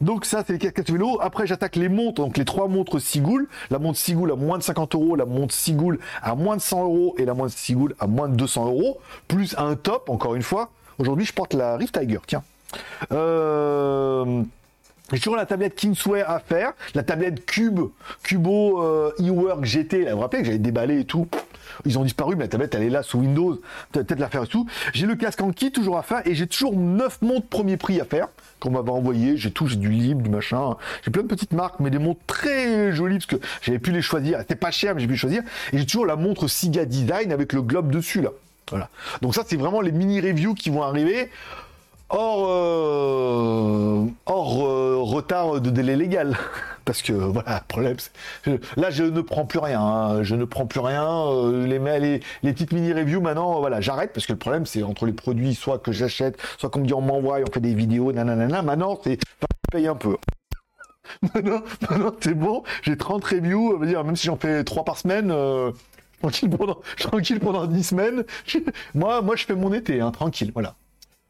[0.00, 1.18] Donc ça, c'est les casques vélo.
[1.20, 3.48] Après, j'attaque les montres, donc les trois montres Sigoul.
[3.70, 6.84] La montre Sigoul à moins de 50 euros, la montre Sigoul à moins de 100
[6.84, 10.42] euros, et la montre Sigoul à moins de 200 euros, plus un top, encore une
[10.42, 10.70] fois.
[10.98, 12.42] Aujourd'hui, je porte la Rift Tiger, tiens.
[13.12, 14.42] Euh,
[15.12, 17.80] j'ai toujours la tablette Kingsway à faire, la tablette Cube,
[18.22, 21.28] Cubo euh, eWork GT, vous vous rappelez que j'avais déballé et tout.
[21.84, 23.60] Ils ont disparu, mais la tablette elle est là sous Windows,
[23.92, 24.66] peut-être la faire et tout.
[24.92, 28.00] J'ai le casque en kit toujours à faire et j'ai toujours 9 montres premier prix
[28.00, 29.36] à faire qu'on m'avait envoyé.
[29.36, 30.76] J'ai tout, j'ai du libre, du machin.
[31.04, 34.02] J'ai plein de petites marques, mais des montres très jolies parce que j'avais pu les
[34.02, 34.40] choisir.
[34.40, 35.42] C'était pas cher, mais j'ai pu choisir.
[35.72, 38.30] Et j'ai toujours la montre Siga Design avec le globe dessus là.
[38.70, 38.88] Voilà.
[39.22, 41.30] Donc ça, c'est vraiment les mini-reviews qui vont arriver
[42.10, 46.36] hors, euh, hors euh, retard de délai légal.
[46.84, 47.96] Parce que voilà, problème,
[48.78, 50.22] là je ne prends plus rien, hein.
[50.22, 51.06] je ne prends plus rien.
[51.06, 54.82] Euh, les, les, les petites mini reviews maintenant, voilà, j'arrête parce que le problème c'est
[54.82, 57.74] entre les produits, soit que j'achète, soit qu'on me dit on m'envoie, on fait des
[57.74, 58.62] vidéos, nanana.
[58.62, 59.18] Maintenant c'est
[59.70, 60.16] paye un peu.
[61.44, 61.62] non,
[61.98, 65.30] non, c'est bon, j'ai 30 reviews, dire, même si j'en fais 3 par semaine,
[66.20, 68.24] tranquille pendant, tranquille pendant 10 semaines.
[68.94, 70.74] moi, je fais mon été, hein, tranquille, voilà.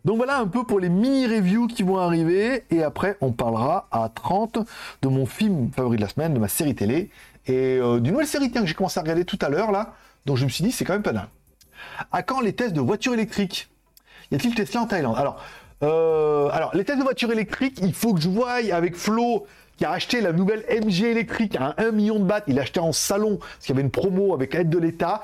[0.04, 2.64] Donc voilà un peu pour les mini-reviews qui vont arriver.
[2.70, 4.58] Et après, on parlera à 30
[5.02, 7.10] de mon film favori de la semaine, de ma série télé.
[7.46, 9.94] Et euh, d'une nouvelle série que j'ai commencé à regarder tout à l'heure, là.
[10.26, 11.28] Donc je me suis dit, c'est quand même pas dingue.
[12.12, 13.68] À quand les tests de voitures électriques?
[14.30, 15.16] Y a-t-il testé en Thaïlande?
[15.16, 15.42] Alors,
[15.82, 19.46] euh, alors, les tests de voitures électriques, il faut que je voie avec Flo
[19.78, 22.42] qui a acheté la nouvelle MG électrique à 1 million de bahts.
[22.48, 25.22] Il l'a acheté en salon parce qu'il y avait une promo avec l'aide de l'État.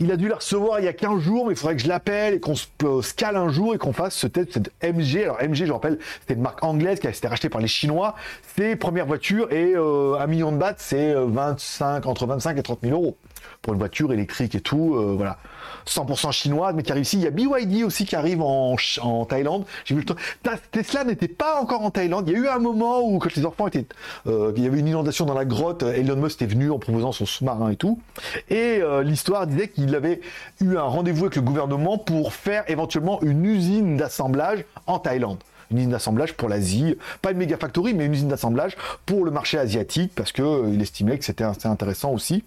[0.00, 1.86] Il a dû la recevoir il y a 15 jours, mais il faudrait que je
[1.86, 2.66] l'appelle et qu'on se,
[3.14, 5.22] cale un jour et qu'on fasse ce test, cette MG.
[5.22, 8.16] Alors MG, je rappelle, c'était une marque anglaise qui a été rachetée par les Chinois.
[8.56, 12.62] C'est première voiture et euh, un million de bahts, c'est 25, euh, entre 25 et
[12.62, 13.16] 30 000 euros
[13.62, 14.94] pour une voiture électrique et tout.
[14.96, 15.38] Euh, voilà.
[15.86, 17.16] 100% chinoise, mais qui arrive ici.
[17.16, 19.64] Il y a BYD aussi qui arrive en, en Thaïlande.
[19.84, 22.28] J'ai vu le Tesla n'était pas encore en Thaïlande.
[22.28, 23.86] Il y a eu un moment où, quand les enfants étaient,
[24.26, 27.12] euh, il y avait une inondation dans la grotte, Elon Musk était venu en proposant
[27.12, 28.00] son sous-marin et tout.
[28.48, 30.20] Et euh, l'histoire disait qu'il avait
[30.60, 35.38] eu un rendez-vous avec le gouvernement pour faire éventuellement une usine d'assemblage en Thaïlande
[35.70, 38.76] une usine d'assemblage pour l'Asie, pas une méga factory, mais une usine d'assemblage
[39.06, 42.44] pour le marché asiatique, parce qu'il euh, estimait que c'était intéressant aussi.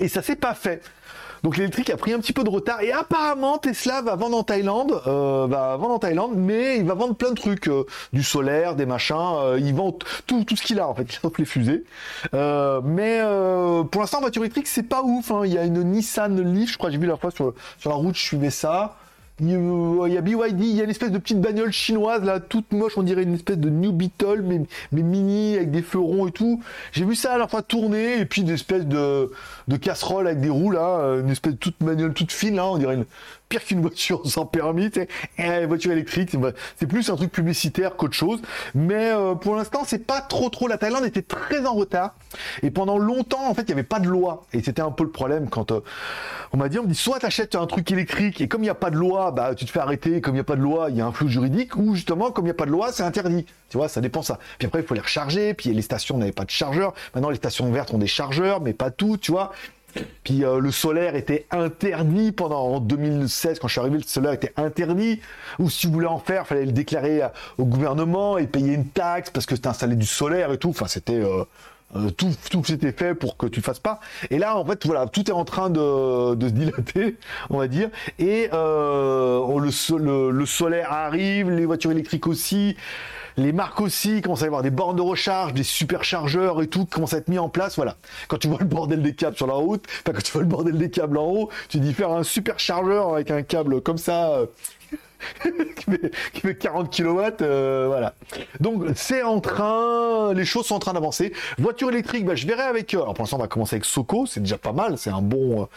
[0.00, 0.82] Et ça s'est pas fait.
[1.42, 4.42] Donc l'électrique a pris un petit peu de retard et apparemment Tesla va vendre en
[4.42, 8.22] Thaïlande, euh, va vendre en Thaïlande, mais il va vendre plein de trucs, euh, du
[8.22, 11.44] solaire, des machins, euh, il vend tout, tout ce qu'il a en fait, sauf les
[11.44, 11.84] fusées.
[12.32, 13.20] Mais
[13.90, 15.42] pour l'instant voiture électrique c'est pas ouf, hein.
[15.44, 17.96] il y a une Nissan Leaf, je crois j'ai vu la fois sur, sur la
[17.96, 18.96] route, je suivais ça.
[19.40, 22.72] Il y a BYD, il y a une espèce de petite bagnole chinoise là, toute
[22.72, 26.60] moche, on dirait une espèce de New Beetle, mais, mini, avec des fleurons et tout.
[26.92, 29.30] J'ai vu ça à la fois tourner, et puis des espèces de,
[29.68, 29.78] de
[30.18, 33.04] avec des roues là, une espèce de toute bagnole toute fine là, on dirait une,
[33.48, 35.06] pire qu'une voiture sans permis, tu
[35.36, 36.30] sais, voiture électrique,
[36.76, 38.40] c'est plus un truc publicitaire qu'autre chose.
[38.74, 40.68] Mais euh, pour l'instant, c'est pas trop trop.
[40.68, 42.14] La Thaïlande était très en retard
[42.62, 45.04] et pendant longtemps, en fait, il n'y avait pas de loi et c'était un peu
[45.04, 45.80] le problème quand euh,
[46.52, 48.70] on m'a dit, on me dit, soit t'achètes un truc électrique et comme il n'y
[48.70, 50.20] a pas de loi, bah tu te fais arrêter.
[50.20, 52.30] Comme il n'y a pas de loi, il y a un flou juridique ou justement
[52.30, 53.46] comme il n'y a pas de loi, c'est interdit.
[53.68, 54.38] Tu vois, ça dépend ça.
[54.58, 55.54] Puis après, il faut les recharger.
[55.54, 56.94] Puis les stations n'avaient pas de chargeur.
[57.14, 59.52] Maintenant, les stations vertes ont des chargeurs, mais pas tout, tu vois.
[60.24, 64.32] Puis euh, le solaire était interdit pendant en 2016 quand je suis arrivé, le solaire
[64.32, 65.20] était interdit.
[65.58, 67.22] Ou si vous voulez en faire, fallait le déclarer
[67.56, 70.70] au gouvernement et payer une taxe parce que c'était installé du solaire et tout.
[70.70, 71.44] Enfin, c'était euh,
[71.96, 74.00] euh, tout, tout s'était fait pour que tu fasses pas.
[74.30, 77.16] Et là, en fait, voilà, tout est en train de, se dilater,
[77.50, 77.88] on va dire.
[78.18, 82.76] Et le, le solaire arrive, les voitures électriques aussi.
[83.38, 86.90] Les marques aussi commencent à avoir des bornes de recharge, des superchargeurs et tout qui
[86.90, 87.76] commencent à être mis en place.
[87.76, 87.94] Voilà.
[88.26, 90.48] Quand tu vois le bordel des câbles sur la route, enfin quand tu vois le
[90.48, 94.30] bordel des câbles en haut, tu dis faire un superchargeur avec un câble comme ça.
[94.32, 94.46] Euh,
[96.32, 98.14] qui, fait, 40 kW, euh, voilà.
[98.58, 101.32] Donc c'est en train, les choses sont en train d'avancer.
[101.58, 102.92] Voiture électrique, bah, je verrai avec.
[102.94, 102.98] eux.
[102.98, 105.68] alors pour l'instant, on va commencer avec Soco, c'est déjà pas mal, c'est un bon,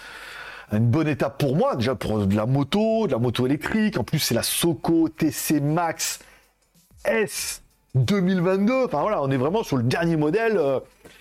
[0.73, 3.99] euh, une bonne étape pour moi déjà pour de la moto, de la moto électrique.
[3.99, 6.21] En plus, c'est la Soco TC Max
[7.05, 7.61] S
[7.95, 8.85] 2022.
[8.85, 10.57] Enfin voilà, on est vraiment sur le dernier modèle.
[10.57, 10.79] Euh,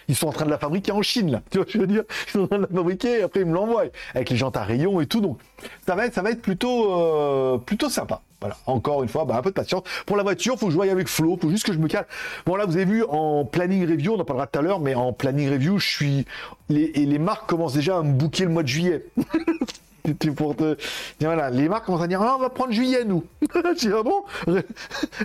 [0.09, 1.43] ils sont en train de la fabriquer en Chine, là.
[1.51, 3.47] Tu vois, je veux dire, ils sont en train de la fabriquer et après ils
[3.47, 5.21] me l'envoient avec les jantes à rayons et tout.
[5.21, 5.39] Donc
[5.87, 8.21] ça va être, ça va être plutôt, euh, plutôt sympa.
[8.41, 9.83] Voilà, encore une fois, bah, un peu de patience.
[10.07, 12.07] Pour la voiture, faut que je voie avec Flo, faut juste que je me calme.
[12.47, 14.95] Bon là, vous avez vu en planning review, on en parlera tout à l'heure, mais
[14.95, 16.27] en planning review, je suis
[16.71, 19.05] les, et les marques commencent déjà à me booker le mois de juillet.
[20.15, 20.77] pour te...
[21.21, 23.25] voilà, les marques commencent à dire, ah, on va prendre juillet, nous.
[23.55, 24.25] je dis, ah bon?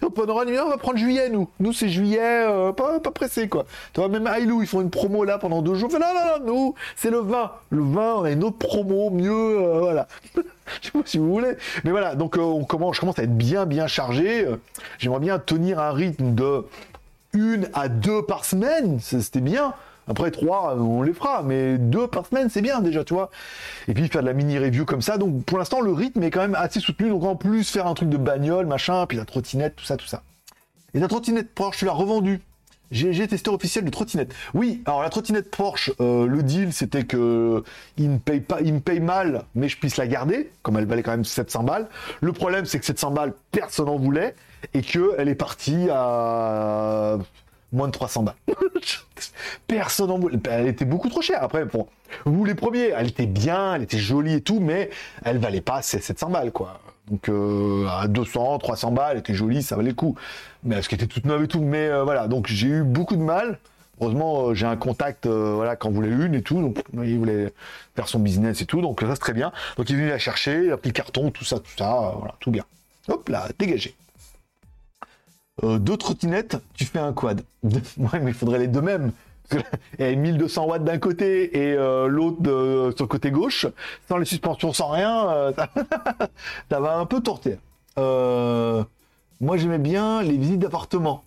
[0.01, 1.49] On va prendre juillet, nous.
[1.59, 3.65] Nous, c'est juillet, euh, pas, pas pressé, quoi.
[3.93, 5.89] Tu vois, même Ailou, ils font une promo là pendant deux jours.
[5.91, 7.51] non, non, non, nous, c'est le vin.
[7.69, 10.07] Le vin, on a une autre promo, mieux, euh, voilà.
[10.35, 11.55] je sais pas si vous voulez.
[11.83, 14.47] Mais voilà, donc euh, on commence, je commence à être bien, bien chargé.
[14.97, 16.65] J'aimerais bien tenir un rythme de
[17.33, 18.99] une à deux par semaine.
[19.01, 19.73] C'était bien.
[20.07, 23.31] Après, trois, on les fera, mais deux par semaine, c'est bien déjà, tu vois.
[23.87, 25.17] Et puis faire de la mini-review comme ça.
[25.17, 27.09] Donc pour l'instant, le rythme est quand même assez soutenu.
[27.09, 30.05] Donc en plus, faire un truc de bagnole, machin, puis la trottinette, tout ça, tout
[30.05, 30.23] ça.
[30.93, 32.41] Et la trottinette Porsche, tu l'as revendue.
[32.91, 34.33] J'ai testeur officiel de trottinette.
[34.53, 37.63] Oui, alors la trottinette Porsche, euh, le deal c'était que
[37.97, 40.85] il me paye pas, il me paye mal, mais je puisse la garder, comme elle
[40.85, 41.89] valait quand même 700 balles.
[42.21, 44.35] Le problème c'est que 700 balles, personne en voulait
[44.73, 47.17] et que elle est partie à
[47.75, 48.35] moins de 300 balles.
[49.67, 50.37] Personne en voulait.
[50.49, 51.43] Elle était beaucoup trop chère.
[51.43, 51.87] Après, bon,
[52.25, 54.89] vous les premiers, elle était bien, elle était jolie et tout, mais
[55.23, 56.79] elle valait pas 700 balles, quoi.
[57.09, 60.15] Donc euh, à 200, 300 balles, elle était jolie, ça valait le coup.
[60.63, 61.61] Mais parce qu'elle était toute neuve et tout.
[61.61, 63.59] Mais euh, voilà, donc j'ai eu beaucoup de mal.
[64.01, 66.59] Heureusement, euh, j'ai un contact, voilà, quand vous voulez une et tout.
[66.61, 67.53] Donc il voulait
[67.95, 68.81] faire son business et tout.
[68.81, 69.51] Donc ça c'est très bien.
[69.77, 72.35] Donc il est venu la chercher, il a le carton, tout ça, tout ça, voilà,
[72.39, 72.65] tout bien.
[73.07, 73.95] Hop là, dégagé.
[75.63, 77.43] Euh, deux trottinettes, tu fais un quad.
[77.63, 79.11] ouais, mais il faudrait les deux mêmes.
[79.99, 82.41] Et 1200 watts d'un côté et euh, l'autre
[82.95, 83.67] sur le côté gauche,
[84.07, 85.53] sans les suspensions, sans rien, euh,
[86.69, 87.57] ça, va un peu torter.
[87.95, 91.23] moi, j'aimais bien les visites d'appartements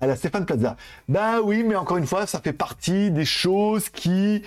[0.00, 0.76] à la Stéphane Plaza.
[1.08, 4.42] Bah oui, mais encore une fois, ça fait partie des choses qui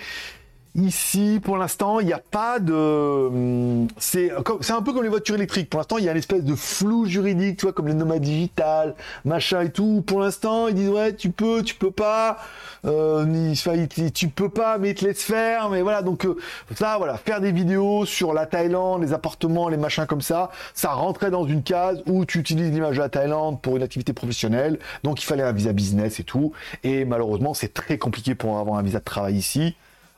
[0.76, 2.72] Ici, pour l'instant, il n'y a pas de.
[2.74, 5.70] Hum, c'est un peu comme les voitures électriques.
[5.70, 8.22] Pour l'instant, il y a une espèce de flou juridique, tu vois, comme les nomades
[8.22, 10.02] digitales, machin et tout.
[10.04, 12.38] Pour l'instant, ils disent ouais, tu peux, tu peux pas.
[12.84, 13.24] Euh,
[14.12, 15.70] tu peux pas, mais ils te laissent faire.
[15.70, 16.36] Mais voilà, donc euh,
[16.74, 20.90] ça, voilà, faire des vidéos sur la Thaïlande, les appartements, les machins comme ça, ça
[20.90, 24.80] rentrait dans une case où tu utilises l'image de la Thaïlande pour une activité professionnelle.
[25.04, 26.52] Donc il fallait un visa business et tout.
[26.82, 29.76] Et malheureusement, c'est très compliqué pour avoir un visa de travail ici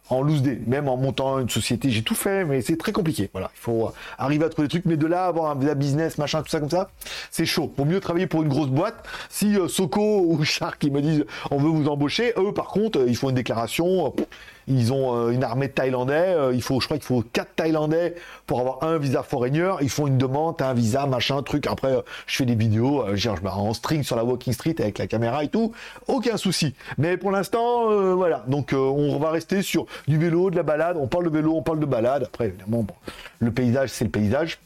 [0.09, 3.29] en loose day, même en montant une société, j'ai tout fait, mais c'est très compliqué.
[3.33, 6.43] Voilà, il faut arriver à trouver des trucs, mais de là avoir un business, machin,
[6.43, 6.91] tout ça comme ça,
[7.31, 7.67] c'est chaud.
[7.67, 11.25] Pour mieux travailler pour une grosse boîte, si euh, Soko ou Shark ils me disent
[11.51, 14.15] on veut vous embaucher, eux par contre, euh, ils font une déclaration,
[14.69, 16.37] ils ont une armée de Thaïlandais.
[16.53, 18.15] il faut, je crois qu'il faut quatre Thaïlandais
[18.47, 19.75] pour avoir un visa foreigner.
[19.81, 21.67] Ils font une demande, un visa, machin, truc.
[21.67, 21.95] Après,
[22.27, 25.45] je fais des vidéos, je me en string sur la Walking Street avec la caméra
[25.45, 25.73] et tout.
[26.09, 26.75] Aucun souci.
[26.99, 28.45] Mais pour l'instant, voilà.
[28.49, 30.97] Donc, on va rester sur du vélo, de la balade.
[31.01, 32.25] On parle de vélo, on parle de balade.
[32.25, 32.87] Après, évidemment,
[33.39, 34.59] le paysage, c'est le paysage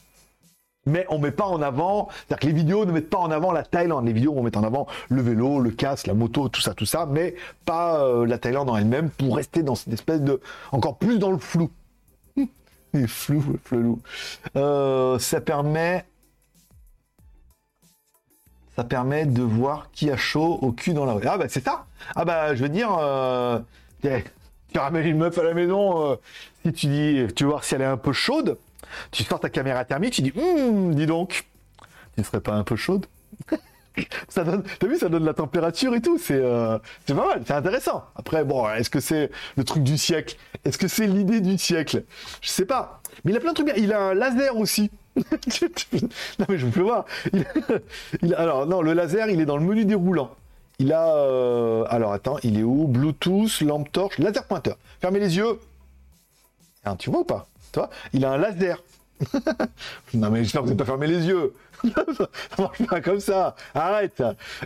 [0.90, 3.52] mais on met pas en avant, c'est-à-dire que les vidéos ne mettent pas en avant
[3.52, 4.06] la Thaïlande.
[4.06, 6.86] Les vidéos vont mettre en avant le vélo, le casque, la moto, tout ça, tout
[6.86, 10.40] ça, mais pas euh, la Thaïlande en elle-même pour rester dans cette espèce de
[10.72, 11.70] encore plus dans le flou.
[12.92, 14.00] Le flou, flou.
[14.56, 16.04] Euh, ça permet,
[18.74, 21.22] ça permet de voir qui a chaud au cul dans la rue.
[21.24, 21.86] Ah bah c'est ça.
[22.16, 23.60] Ah bah je veux dire, euh,
[24.02, 26.18] tu ramènes une meuf à la maison,
[26.64, 28.58] si tu dis, tu veux voir si elle est un peu chaude
[29.10, 31.46] tu sors ta caméra thermique, tu dis, hum, dis donc,
[32.14, 33.06] tu ne serais pas un peu chaude
[34.34, 36.18] t'as vu, ça donne la température et tout.
[36.18, 38.04] C'est, euh, c'est pas mal, c'est intéressant.
[38.16, 40.36] Après, bon, est-ce que c'est le truc du siècle?
[40.64, 42.04] Est-ce que c'est l'idée du siècle?
[42.40, 43.02] Je sais pas.
[43.24, 43.76] Mais il a plein de trucs bien.
[43.76, 44.90] Il a un laser aussi.
[45.16, 47.04] non mais je peux voir.
[48.36, 50.30] Alors non, le laser, il est dans le menu déroulant.
[50.78, 52.86] Il a, euh, alors attends, il est où?
[52.86, 54.76] Bluetooth, lampe torche, laser pointeur.
[55.00, 55.58] Fermez les yeux.
[56.84, 57.46] Hein, tu vois ou pas?
[57.72, 58.82] Toi, il a un laser.
[60.14, 61.54] non mais j'espère que vous pas fermé les yeux.
[61.84, 62.28] ça
[62.58, 63.54] marche pas comme ça.
[63.74, 64.22] Arrête.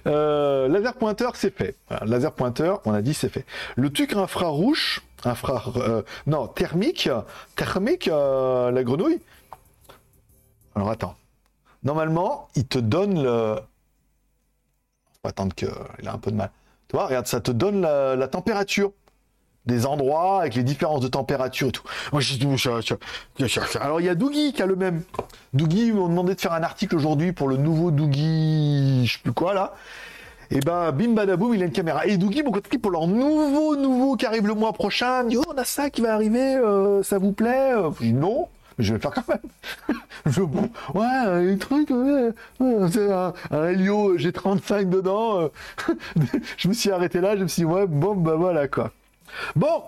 [0.06, 1.76] Euh, laser pointeur, c'est fait.
[2.04, 3.44] laser pointeur, on a dit c'est fait.
[3.76, 7.08] Le truc infrarouge, infra, euh, non thermique,
[7.56, 9.20] thermique, euh, la grenouille.
[10.74, 11.16] Alors attends.
[11.82, 13.56] Normalement, il te donne le.
[15.22, 16.50] On va attendre qu'il a un peu de mal.
[16.88, 18.92] Tu vois, regarde, ça te donne la température
[19.66, 21.83] des endroits avec les différences de température et tout.
[22.12, 22.20] Moi,
[23.81, 25.03] Alors, il y a Dougie qui a le même.
[25.53, 29.33] Dougie m'a demandé de faire un article aujourd'hui pour le nouveau Dougie, je sais plus
[29.33, 29.74] quoi là.
[30.50, 32.07] Et ben, bim badaboum, il a une caméra.
[32.07, 35.59] Et Dougie, mon pour leur nouveau, nouveau qui arrive le mois prochain, dit, oh, on
[35.59, 37.72] a ça qui va arriver, euh, ça vous plaît?
[38.00, 39.98] Je dis, non, mais je vais le faire quand même.
[40.27, 41.88] je, ouais, un truc,
[42.92, 45.40] c'est un, un, Helio G35 dedans.
[45.40, 45.48] Euh,
[46.59, 48.92] je me suis arrêté là, je me suis dit, ouais, bon, bah voilà, quoi.
[49.57, 49.83] Bon,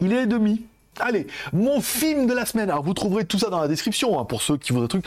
[0.00, 0.64] il est demi.
[0.98, 2.70] Allez, mon film de la semaine.
[2.70, 5.04] Alors vous trouverez tout ça dans la description hein, pour ceux qui voudraient truc.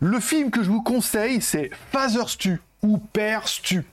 [0.00, 3.84] Le film que je vous conseille, c'est Father Stu ou Père Stu.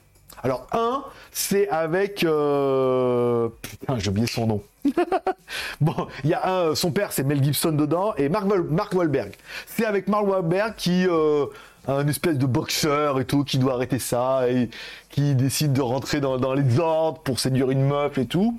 [0.44, 3.48] Alors un, c'est avec euh...
[3.62, 4.62] putain, j'ai oublié son nom.
[5.80, 9.32] bon, il y a un, son père c'est Mel Gibson dedans et Mark, Wahlberg.
[9.66, 11.46] C'est avec Mark Wahlberg qui euh,
[11.86, 14.68] un espèce de boxeur et tout qui doit arrêter ça et
[15.10, 18.58] qui décide de rentrer dans, dans les ordres pour séduire une meuf et tout.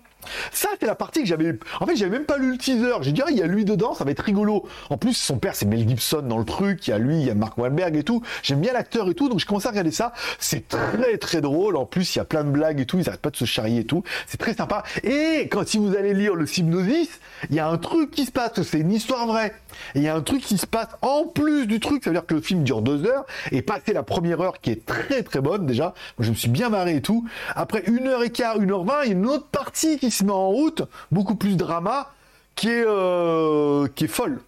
[0.52, 1.58] Ça, c'est la partie que j'avais.
[1.80, 2.96] En fait, j'avais même pas lu le teaser.
[3.02, 4.66] J'ai dit, ah, il y a lui dedans, ça va être rigolo.
[4.90, 6.88] En plus, son père, c'est Mel Gibson dans le truc.
[6.88, 8.22] Il y a lui, il y a Mark Wahlberg et tout.
[8.42, 10.14] J'aime bien l'acteur et tout, donc je commence à regarder ça.
[10.40, 11.76] C'est très très drôle.
[11.76, 13.00] En plus, il y a plein de blagues et tout.
[13.00, 14.04] Ils arrêtent pas de se charrier et tout.
[14.28, 14.84] C'est très sympa.
[15.04, 17.10] Et quand si vous allez lire le Hypnosis,
[17.50, 18.62] il y a un truc qui se passe.
[18.62, 19.54] C'est une histoire vraie.
[19.96, 22.04] Et il y a un truc qui se passe en plus du truc.
[22.04, 24.72] Ça veut dire que le film dure deux heures et passer la première heure qui
[24.72, 25.94] est très très bonne déjà.
[26.18, 27.26] Moi, je me suis bien marré et tout.
[27.56, 30.12] Après une heure et quart, une heure vingt, il y a une autre partie qui
[30.22, 32.12] met en route, beaucoup plus drama,
[32.56, 34.40] qui est, euh, qui est folle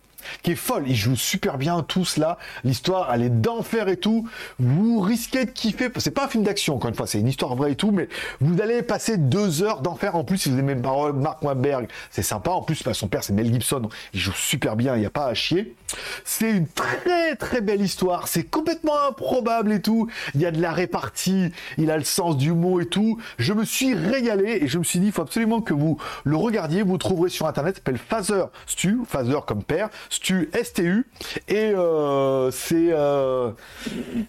[0.43, 0.83] qui est folle.
[0.87, 2.37] Ils jouent super bien tous là.
[2.63, 4.27] L'histoire, elle est d'enfer et tout.
[4.59, 5.89] Vous risquez de kiffer.
[5.97, 8.07] C'est pas un film d'action, encore une fois, c'est une histoire vraie et tout, mais
[8.41, 10.15] vous allez passer deux heures d'enfer.
[10.15, 12.51] En plus, si vous aimez Mark Wahlberg, c'est sympa.
[12.51, 13.89] En plus, bah, son père, c'est Mel Gibson.
[14.13, 14.95] Il joue super bien.
[14.95, 15.75] Il n'y a pas à chier.
[16.23, 18.27] C'est une très très belle histoire.
[18.27, 20.09] C'est complètement improbable et tout.
[20.33, 21.51] Il y a de la répartie.
[21.77, 23.19] Il a le sens du mot et tout.
[23.37, 26.35] Je me suis régalé et je me suis dit, il faut absolument que vous le
[26.35, 26.83] regardiez.
[26.83, 27.75] Vous trouverez sur internet.
[27.75, 28.99] s'appelle Father Stu.
[29.07, 29.89] Father comme père.
[30.15, 31.05] Stu, STU,
[31.49, 33.51] et euh, c'est euh,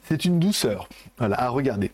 [0.09, 0.89] c'est une douceur
[1.21, 1.93] à regarder.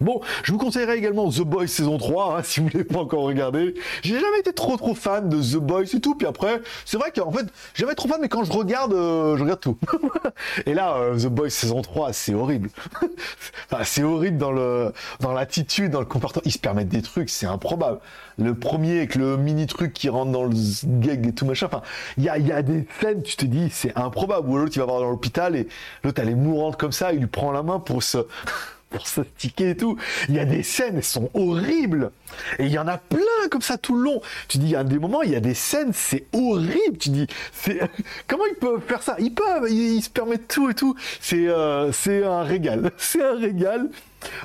[0.00, 3.00] Bon, je vous conseillerais également The Boys saison 3, hein, si vous ne l'avez pas
[3.00, 3.74] encore regardé.
[4.02, 7.10] J'ai jamais été trop trop fan de The Boys et tout, puis après, c'est vrai
[7.14, 9.78] qu'en fait, jamais trop fan, mais quand je regarde, euh, je regarde tout.
[10.66, 12.70] et là, euh, The Boys saison 3, c'est horrible.
[13.72, 16.42] enfin, c'est horrible dans le dans l'attitude, dans le comportement.
[16.44, 18.00] Ils se permettent des trucs, c'est improbable.
[18.38, 21.66] Le premier avec le mini truc qui rentre dans le gag et tout machin.
[21.66, 21.82] Enfin,
[22.16, 24.48] il y a, y a des scènes, tu te dis, c'est improbable.
[24.48, 25.66] Ou l'autre, il va voir dans l'hôpital et
[26.04, 28.18] l'autre, elle est mourante comme ça, il lui prend la main pour se
[28.90, 29.96] pour se sticker et tout.
[30.28, 32.10] Il y a des scènes, elles sont horribles.
[32.58, 34.20] Et il y en a plein comme ça tout le long.
[34.48, 36.98] Tu dis, il y a des moments, il y a des scènes, c'est horrible.
[36.98, 37.80] Tu dis, c'est
[38.26, 39.16] comment ils peuvent faire ça?
[39.18, 40.94] Ils peuvent, ils, se permettent tout et tout.
[41.20, 42.90] C'est euh, c'est un régal.
[42.98, 43.88] C'est un régal.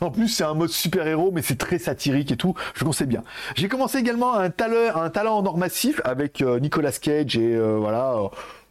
[0.02, 2.54] En plus, c'est un mode super-héros, mais c'est très satirique et tout.
[2.76, 3.24] Je conseille bien.
[3.56, 7.56] J'ai commencé également un talent, un talent en or massif avec euh, Nicolas Cage et
[7.56, 8.18] euh, voilà.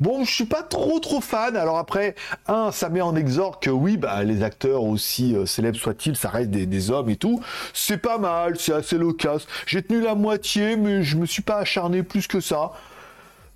[0.02, 1.56] Bon, je suis pas trop trop fan.
[1.56, 2.16] Alors après,
[2.48, 6.28] un, ça met en exorgue que oui, bah les acteurs aussi euh, célèbres soient-ils, ça
[6.28, 7.40] reste des, hommes et tout.
[7.72, 9.46] C'est pas mal, c'est assez loquace.
[9.64, 12.72] J'ai tenu la moitié, mais je me suis pas acharné plus que ça.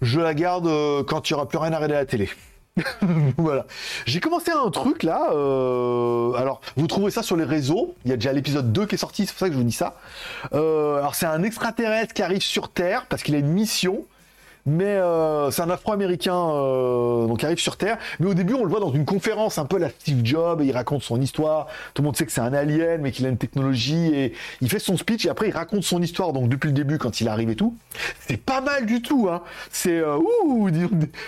[0.03, 0.71] Je la garde
[1.07, 2.31] quand il y aura plus rien à regarder à la télé.
[3.39, 3.67] voilà.
[4.05, 5.31] J'ai commencé un truc là.
[5.33, 7.97] Euh, alors, vous trouvez ça sur les réseaux?
[8.05, 9.65] Il y a déjà l'épisode 2 qui est sorti, c'est pour ça que je vous
[9.65, 9.99] dis ça.
[10.53, 14.05] Euh, alors, c'est un extraterrestre qui arrive sur Terre parce qu'il a une mission
[14.67, 17.99] mais euh, c'est un Afro-Américain euh, donc qui arrive sur Terre.
[18.19, 20.67] Mais au début, on le voit dans une conférence un peu la Steve Jobs, et
[20.67, 21.69] il raconte son histoire.
[21.95, 24.69] Tout le monde sait que c'est un alien, mais qu'il a une technologie, et il
[24.69, 26.33] fait son speech, et après il raconte son histoire.
[26.33, 27.77] Donc depuis le début, quand il arrive et tout,
[28.27, 29.29] c'est pas mal du tout.
[29.31, 29.43] Hein.
[29.71, 30.69] C'est euh, ouh,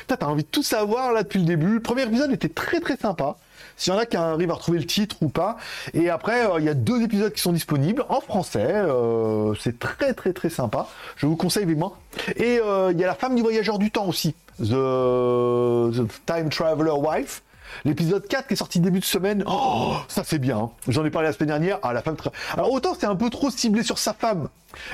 [0.07, 1.75] t'as envie de tout savoir là depuis le début.
[1.75, 3.37] Le premier épisode était très très sympa.
[3.79, 5.57] S'il y en a qui arrivent à retrouver le titre ou pas.
[5.95, 8.73] Et après, euh, il y a deux épisodes qui sont disponibles en français.
[8.73, 10.89] Euh, c'est très très très sympa.
[11.17, 11.95] Je vous conseille vivement.
[12.37, 14.35] Et euh, il y a la femme du voyageur du temps aussi.
[14.59, 15.93] The,
[16.27, 17.43] Time Traveler Wife.
[17.85, 20.59] L'épisode 4 qui est sorti début de semaine, oh, ça c'est bien.
[20.59, 20.71] Hein.
[20.89, 21.79] J'en ai parlé la semaine dernière.
[21.83, 22.17] Ah, la femme.
[22.55, 24.49] Alors autant c'est un peu trop ciblé sur sa femme,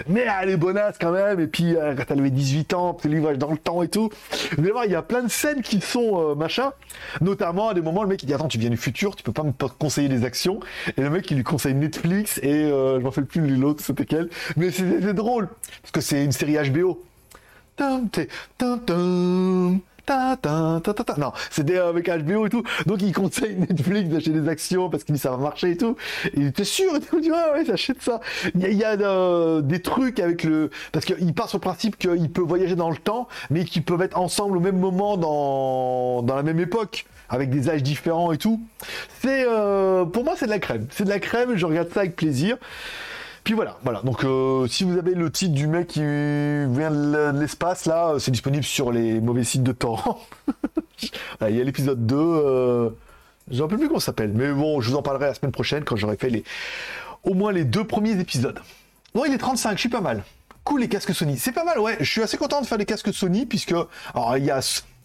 [0.09, 1.41] mais elle est bonasse quand même.
[1.41, 4.11] Et puis euh, quand elle avait 18 ans, le livrage dans le temps et tout.
[4.57, 6.72] Vous allez il y a plein de scènes qui sont euh, machin.
[7.20, 9.33] Notamment à des moments, le mec il dit attends, tu viens du futur, tu peux
[9.33, 10.61] pas me conseiller des actions.
[10.97, 14.05] Et le mec il lui conseille Netflix et euh, je m'en fais plus l'autre, c'était
[14.05, 14.29] quel.
[14.57, 15.49] Mais c'est drôle
[15.83, 17.03] parce que c'est une série HBO.
[20.07, 22.62] Ta, ta, ta, ta, Non, c'était avec HBO et tout.
[22.86, 25.96] Donc il conseille Netflix d'acheter des actions parce qu'il dit ça va marcher et tout.
[26.34, 28.20] Il était sûr, et tout, il dit ouais, ouais, j'achète ça.
[28.55, 30.70] Il y a, il y a euh, des trucs avec le.
[30.92, 34.02] Parce qu'il part sur le principe qu'il peut voyager dans le temps, mais qu'ils peuvent
[34.02, 38.38] être ensemble au même moment dans, dans la même époque avec des âges différents et
[38.38, 38.61] tout.
[39.22, 40.86] C'est euh, pour moi c'est de la crème.
[40.90, 41.57] C'est de la crème.
[41.57, 42.59] Je regarde ça avec plaisir.
[43.45, 44.01] Puis voilà, voilà.
[44.03, 48.18] Donc euh, si vous avez le titre du mec qui vient de l'espace, là, euh,
[48.18, 50.18] c'est disponible sur les mauvais sites de torrent.
[51.42, 52.16] Il y a l'épisode 2.
[52.16, 52.90] Euh...
[53.51, 54.32] J'en peux plus comment ça s'appelle.
[54.34, 56.42] Mais bon, je vous en parlerai la semaine prochaine quand j'aurai fait les
[57.22, 58.59] au moins les deux premiers épisodes.
[59.14, 60.24] Bon, il est 35, je suis pas mal.
[60.64, 61.36] Cool les casques Sony.
[61.36, 61.99] C'est pas mal, ouais.
[62.01, 63.74] Je suis assez content de faire des casques Sony puisque
[64.14, 64.61] alors il y a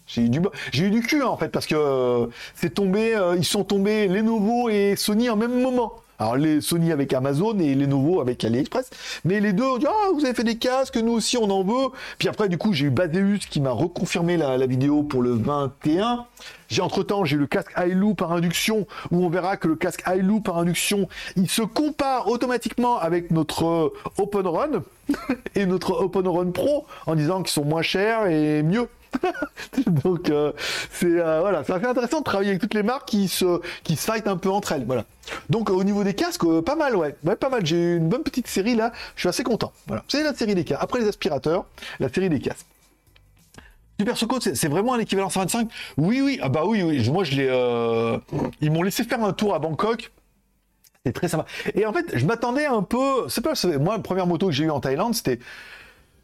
[0.06, 0.40] j'ai eu du
[0.72, 4.08] j'ai eu du cul hein, en fait parce que euh, c'est tombé ils sont tombés
[4.08, 5.92] Lenovo et Sony en même moment.
[6.20, 8.90] Alors les Sony avec Amazon et les nouveaux avec AliExpress.
[9.24, 11.64] Mais les deux ont dit ah vous avez fait des casques, nous aussi on en
[11.64, 11.88] veut.
[12.18, 16.26] Puis après du coup j'ai eu Badeus qui m'a reconfirmé la, vidéo pour le 21.
[16.68, 20.04] J'ai entre temps j'ai le casque iLoo par induction où on verra que le casque
[20.06, 24.82] iLoo par induction il se compare automatiquement avec notre Open Run
[25.54, 28.88] et notre Open Run Pro en disant qu'ils sont moins chers et mieux.
[29.86, 30.52] Donc euh,
[30.90, 33.96] c'est euh, voilà, ça fait intéressant de travailler avec toutes les marques qui se qui
[33.96, 34.84] fight un peu entre elles.
[34.84, 35.04] Voilà.
[35.48, 37.64] Donc au niveau des casques, euh, pas mal, ouais, pas mal.
[37.64, 38.92] J'ai une bonne petite série là.
[39.16, 39.72] Je suis assez content.
[39.86, 40.82] Voilà, c'est la série des casques.
[40.82, 41.64] Après les aspirateurs,
[41.98, 42.66] la série des casques.
[43.98, 47.06] Super Soco, c'est vraiment un équivalent 125 Oui, oui, ah bah oui, oui.
[47.10, 48.50] Moi, je l'ai.
[48.62, 50.10] Ils m'ont laissé faire un tour à Bangkok.
[51.04, 51.44] C'est très sympa.
[51.74, 53.28] Et en fait, je m'attendais un peu.
[53.28, 55.38] C'est pas moi la première moto que j'ai eue en Thaïlande, c'était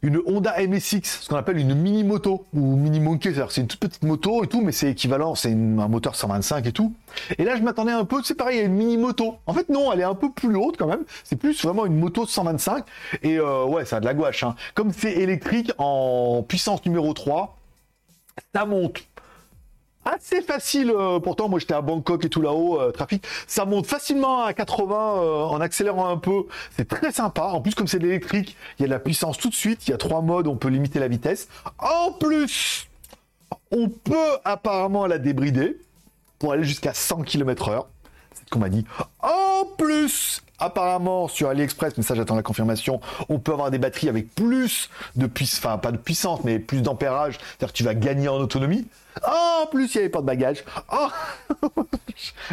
[0.03, 3.67] une Honda MSX, ce qu'on appelle une mini moto ou mini monkey, c'est-à-dire c'est une
[3.67, 6.95] toute petite moto et tout, mais c'est équivalent, c'est un moteur 125 et tout.
[7.39, 9.37] Et là, je m'attendais un peu, c'est pareil, à une mini moto.
[9.47, 11.05] En fait, non, elle est un peu plus haute quand même.
[11.25, 12.85] C'est plus vraiment une moto de 125
[13.23, 14.45] et euh, ouais, ça a de la gouache.
[14.45, 14.55] Hein.
[14.75, 17.57] Comme c'est électrique en puissance numéro 3,
[18.55, 19.03] ça monte
[20.07, 20.91] assez facile.
[20.91, 23.25] Euh, pourtant, moi j'étais à Bangkok et tout là-haut, euh, trafic.
[23.47, 26.45] Ça monte facilement à 80 euh, en accélérant un peu.
[26.77, 27.43] C'est très sympa.
[27.43, 29.87] En plus, comme c'est de l'électrique, il y a de la puissance tout de suite.
[29.87, 31.49] Il y a trois modes, on peut limiter la vitesse.
[31.79, 32.89] En plus,
[33.71, 35.79] on peut apparemment la débrider
[36.39, 37.85] pour aller jusqu'à 100 km/h.
[38.33, 38.85] C'est ce qu'on m'a dit.
[39.21, 44.09] En plus, apparemment sur AliExpress, mais ça j'attends la confirmation, on peut avoir des batteries
[44.09, 47.95] avec plus de puissance, enfin pas de puissance, mais plus d'ampérage, c'est-à-dire que tu vas
[47.95, 48.87] gagner en autonomie.
[49.27, 50.65] Oh, en plus il n'y avait pas de bagage.
[50.93, 51.09] Oh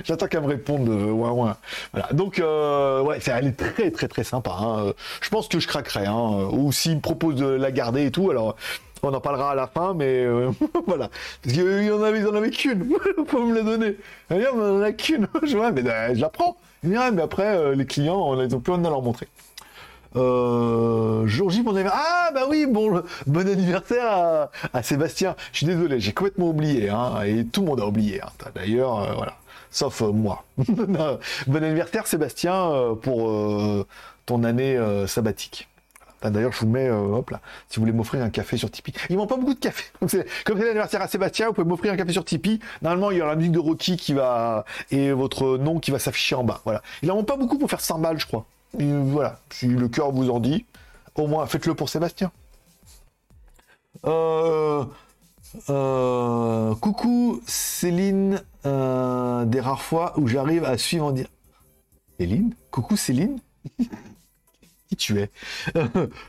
[0.06, 0.88] J'attends qu'elle me réponde.
[0.88, 1.52] Euh, ouais.
[1.92, 2.08] Voilà.
[2.14, 4.52] Donc euh, ouais, elle est très très très sympa.
[4.58, 4.94] Hein.
[5.22, 6.06] Je pense que je craquerai.
[6.06, 6.48] Hein.
[6.52, 8.56] Ou s'il me propose de la garder et tout, alors
[9.04, 10.52] on en parlera à la fin, mais euh,
[10.88, 11.10] voilà.
[11.42, 12.90] Parce qu'il y en avait, ils en avaient qu'une.
[13.28, 13.98] Faut me la donner.
[14.30, 15.28] Elle on en a qu'une.
[15.44, 15.84] je, vois, mais
[16.16, 16.58] je la prends.
[16.84, 19.28] Mais après, les clients, ils n'ont plus rien à leur montrer.
[20.16, 21.92] Euh, jour anniversaire.
[21.94, 25.36] Ah bah oui, bon, bon anniversaire à, Sébastien.
[25.52, 28.22] Je suis désolé, j'ai complètement oublié, hein, et tout le monde a oublié.
[28.22, 28.30] Hein.
[28.54, 29.38] D'ailleurs, euh, voilà,
[29.72, 30.44] sauf euh, moi.
[30.58, 33.86] bon anniversaire Sébastien pour
[34.26, 34.78] ton année
[35.08, 35.68] sabbatique.
[36.32, 38.94] D'ailleurs, je vous mets, euh, hop là, si vous voulez m'offrir un café sur Tipeee.
[39.10, 39.84] Ils m'ont pas beaucoup de café.
[40.00, 42.60] Comme c'est l'anniversaire à Sébastien, vous pouvez m'offrir un café sur Tipeee.
[42.82, 46.00] Normalement, il y aura la musique de Rocky qui va, et votre nom qui va
[46.00, 46.62] s'afficher en bas.
[46.66, 46.82] Voilà.
[47.02, 48.46] Ils n'en ont pas beaucoup pour faire 100 balles, je crois.
[48.78, 49.40] voilà.
[49.50, 50.66] Si le cœur vous en dit,
[51.16, 52.32] au moins, faites-le pour Sébastien.
[54.06, 54.84] Euh,
[55.70, 61.28] euh, coucou Céline, des rares fois où j'arrive à suivre en dire.
[62.20, 62.54] Céline?
[62.72, 63.40] Coucou Céline?
[64.96, 65.30] Tu es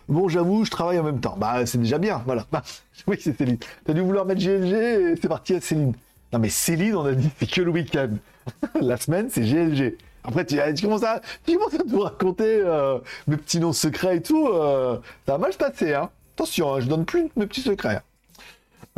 [0.08, 1.36] Bon, j'avoue, je travaille en même temps.
[1.38, 2.46] Bah, c'est déjà bien, voilà.
[2.50, 2.62] Bah,
[3.06, 3.58] oui, c'est Céline.
[3.84, 5.94] T'as dû vouloir mettre GLG c'est parti à Céline.
[6.32, 8.10] Non, mais Céline, on a dit, c'est que le week-end.
[8.80, 9.96] La semaine, c'est GLG.
[10.24, 14.16] Après, tu, tu, commences à, tu commences à nous raconter euh, mes petits noms secrets
[14.16, 14.48] et tout.
[14.48, 16.10] ça va mal se passer, hein.
[16.34, 18.00] Attention, hein, je donne plus mes petits secrets.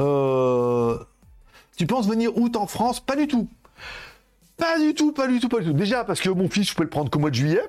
[0.00, 0.98] Euh,
[1.76, 3.00] tu penses venir août en France?
[3.00, 3.48] Pas du tout.
[4.56, 5.72] Pas du tout, pas du tout, pas du tout.
[5.74, 7.62] Déjà parce que mon fils, je peux le prendre qu'au mois de juillet.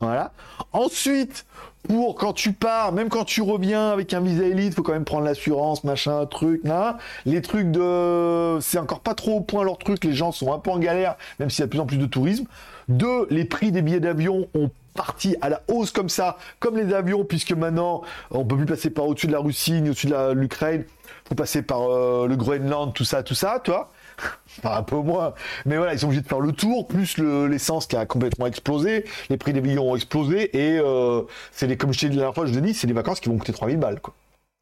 [0.00, 0.32] Voilà.
[0.72, 1.46] Ensuite,
[1.88, 5.04] pour quand tu pars, même quand tu reviens avec un visa élite, faut quand même
[5.04, 6.98] prendre l'assurance, machin, truc, là.
[7.24, 10.04] Les trucs de, c'est encore pas trop au point leur truc.
[10.04, 11.98] Les gens sont un peu en galère, même s'il y a de plus en plus
[11.98, 12.44] de tourisme.
[12.88, 16.92] Deux, les prix des billets d'avion ont parti à la hausse comme ça, comme les
[16.92, 20.32] avions, puisque maintenant on peut plus passer par au-dessus de la Russie ni au-dessus de
[20.32, 20.84] l'Ukraine,
[21.28, 23.92] faut passer par euh, le Groenland, tout ça, tout ça, toi.
[24.58, 25.34] Enfin, un peu moins.
[25.66, 29.04] Mais voilà, ils sont obligés de faire le tour, plus l'essence qui a complètement explosé,
[29.30, 32.34] les prix des billets ont explosé, et euh, c'est comme je t'ai dit la dernière
[32.34, 34.14] fois, je te dis, c'est des vacances qui vont coûter 3000 balles, quoi.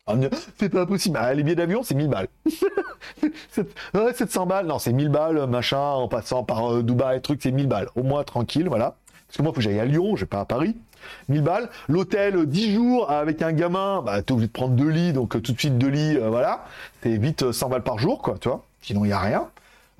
[0.08, 0.14] Ah,
[0.58, 1.18] c'est pas possible.
[1.20, 2.28] Ah, les billets d'avion, c'est 1000 balles.
[4.14, 7.66] 700 balles, non, c'est 1000 balles, machin, en passant par euh, Dubaï, truc, c'est 1000
[7.66, 7.88] balles.
[7.96, 8.96] Au moins, tranquille, voilà.
[9.26, 10.76] Parce que moi, faut que j'aille à Lyon, je vais pas à Paris.
[11.28, 11.68] 1000 balles.
[11.88, 15.40] L'hôtel, 10 jours avec un gamin, bah, t'es obligé de prendre deux lits, donc euh,
[15.40, 16.64] tout de suite deux lits, euh, voilà.
[17.02, 18.64] C'est vite 100 balles par jour, quoi, tu vois.
[18.82, 19.48] Sinon, il n'y a rien.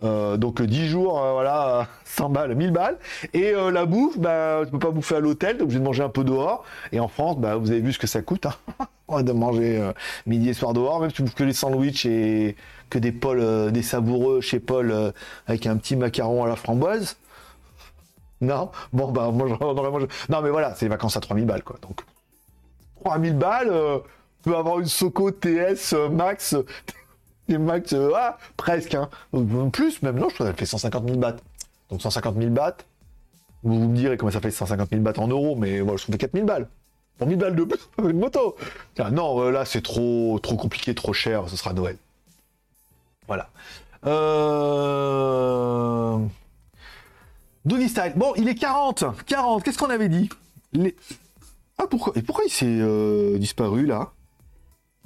[0.03, 2.99] donc 10 jours, voilà, 100 balles, 1000 balles.
[3.35, 6.09] Et la bouffe, bah, tu peux pas bouffer à l'hôtel, t'es obligé de manger un
[6.09, 6.65] peu dehors.
[6.93, 8.47] Et en France, bah, vous avez vu ce que ça coûte.
[8.47, 8.87] Hein.
[9.23, 9.93] De manger
[10.27, 12.57] midi et soir dehors, même si tu bouffes que des sandwichs et
[12.91, 13.13] que des
[13.71, 15.13] des savoureux chez Paul
[15.47, 17.17] avec un petit macaron à la framboise.
[18.41, 18.71] Non?
[18.93, 19.49] Bon, bah, moi,
[20.29, 21.77] Non, mais voilà, c'est les vacances à 3000 balles, quoi.
[21.83, 22.01] Donc,
[23.05, 23.99] 3000 balles, euh,
[24.43, 26.55] peut avoir une Soco TS euh, Max.
[27.49, 29.09] Et Max, euh, ah, presque, hein.
[29.73, 31.37] Plus, même, non, je crois qu'elle fait 150 000 bahts.
[31.91, 32.79] Donc, 150 000 bahts.
[33.63, 36.17] Vous, me direz comment ça fait 150 000 bahts en euros, mais voilà, je trouve
[36.17, 36.69] 4000 balles.
[37.19, 38.57] Pour 1000 balles de plus, une moto.
[39.13, 41.97] non, là, c'est trop, trop compliqué, trop cher, ce sera Noël.
[43.27, 43.49] Voilà.
[44.07, 45.17] Euh.
[47.89, 48.13] Style.
[48.17, 49.05] Bon, il est 40.
[49.27, 49.63] 40.
[49.63, 50.29] Qu'est-ce qu'on avait dit?
[51.79, 54.13] Ah, pourquoi Et pourquoi il s'est euh, disparu, là?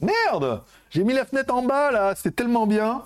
[0.01, 2.15] Merde J'ai mis la fenêtre en bas, là.
[2.15, 3.03] C'était tellement bien.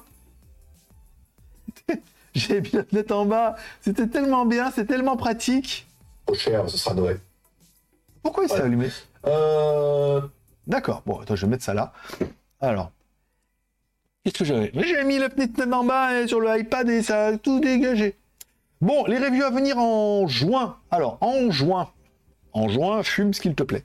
[2.35, 3.57] J'ai mis la fenêtre en bas.
[3.81, 4.71] C'était tellement bien.
[4.71, 5.87] C'est tellement pratique.
[6.27, 7.21] Trop cher, ce sera Noël.
[8.23, 8.89] Pourquoi il s'est allumé?
[9.27, 10.21] Euh...
[10.67, 11.03] D'accord.
[11.05, 11.93] Bon, attends, je vais mettre ça là.
[12.61, 12.91] Alors.
[14.25, 14.73] Qu'est-ce que j'avais?
[14.75, 18.17] J'ai mis la fenêtre en bas sur le iPad et ça a tout dégagé.
[18.81, 20.79] Bon, les reviews à venir en juin.
[20.91, 21.91] Alors, en juin.
[22.53, 23.85] En juin, fume ce qu'il te plaît.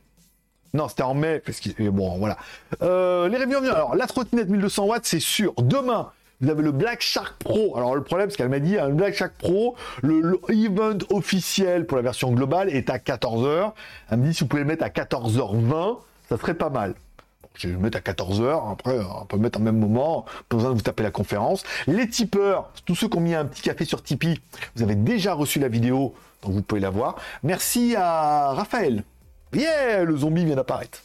[0.73, 2.37] Non, c'était en mai, parce que bon, voilà.
[2.81, 3.57] Euh, les reviews.
[3.57, 5.53] Alors, la trottinette 1200 watts, c'est sûr.
[5.57, 6.11] Demain,
[6.41, 7.75] vous avez le Black Shark Pro.
[7.75, 11.97] Alors, le problème, c'est qu'elle m'a dit, un Black Shark Pro, le, event officiel pour
[11.97, 13.73] la version globale est à 14h.
[14.09, 15.97] Elle me dit, si vous pouvez le mettre à 14h20,
[16.29, 16.93] ça serait pas mal.
[17.55, 20.55] Je vais le mettre à 14h, après on peut le mettre en même moment, pas
[20.55, 21.63] besoin de vous taper la conférence.
[21.87, 24.39] Les tipeurs, tous ceux qui ont mis un petit café sur Tipeee,
[24.75, 27.15] vous avez déjà reçu la vidéo, donc vous pouvez la voir.
[27.43, 29.03] Merci à Raphaël.
[29.53, 31.01] Yeah, le zombie vient d'apparaître.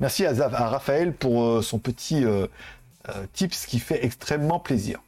[0.00, 2.46] Merci à, Raphaël pour euh, son petit euh,
[3.08, 5.00] euh, tips qui fait extrêmement plaisir.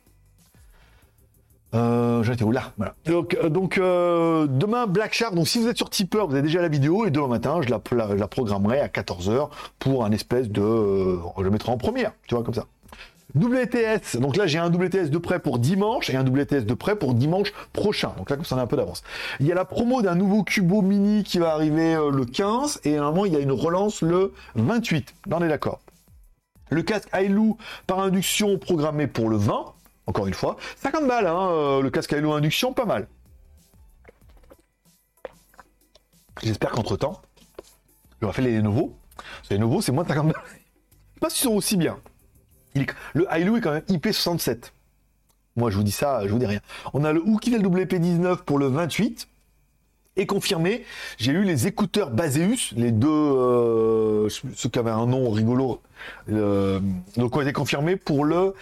[1.75, 2.73] Euh, J'étais où là?
[2.79, 2.95] Voilà.
[3.05, 5.35] Donc, euh, donc demain Black Shark.
[5.35, 7.69] Donc si vous êtes sur Tipper, vous avez déjà la vidéo et demain matin, je
[7.69, 7.81] la,
[8.15, 12.45] la, programmerai à 14h pour un espèce de, je le mettrai en première, tu vois
[12.45, 12.67] comme ça.
[13.35, 14.19] WTS.
[14.19, 17.15] Donc là, j'ai un WTS de prêt pour dimanche et un WTS de prêt pour
[17.15, 18.15] dimanche prochain.
[18.17, 19.03] Donc là, comme ça, on a un peu d'avance.
[19.41, 22.81] Il y a la promo d'un nouveau Cubo Mini qui va arriver euh, le 15
[22.85, 25.15] et normalement, il y a une relance le 28.
[25.27, 25.81] Là, on est d'accord.
[26.71, 27.57] Le casque Ailou
[27.87, 29.75] par induction programmé pour le 20
[30.09, 30.57] encore une fois.
[30.77, 33.07] 50 balles, hein, euh, le casque à induction, pas mal.
[36.43, 37.21] J'espère qu'entre-temps,
[38.21, 38.97] j'aurai fait les nouveaux.
[39.51, 40.43] Les nouveaux, c'est moins de 50 balles.
[41.21, 41.99] Pas s'ils sont aussi bien.
[43.15, 44.73] Le Hilo est quand même IP67.
[45.57, 46.61] Moi, je vous dis ça, je vous dis rien.
[46.95, 49.29] On a le Hookil WP19 pour le 28.
[50.17, 50.85] Et confirmé,
[51.17, 55.81] j'ai eu les écouteurs Baseus, les deux, euh, ceux qui avaient un nom rigolo,
[56.31, 56.81] euh,
[57.17, 58.53] donc ont été confirmés pour le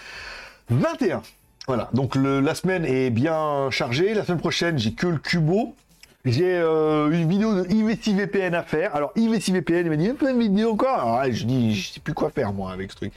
[0.69, 1.23] 21.
[1.67, 4.13] Voilà, donc la semaine est bien chargée.
[4.13, 5.75] La semaine prochaine, j'ai que le Cubo.
[6.27, 8.95] J'ai euh, une vidéo de IVCVPN à faire.
[8.95, 11.01] Alors IVCVPN, il m'a dit, plein de vidéos encore.
[11.01, 13.13] Alors je dis, je sais plus quoi faire moi avec ce truc.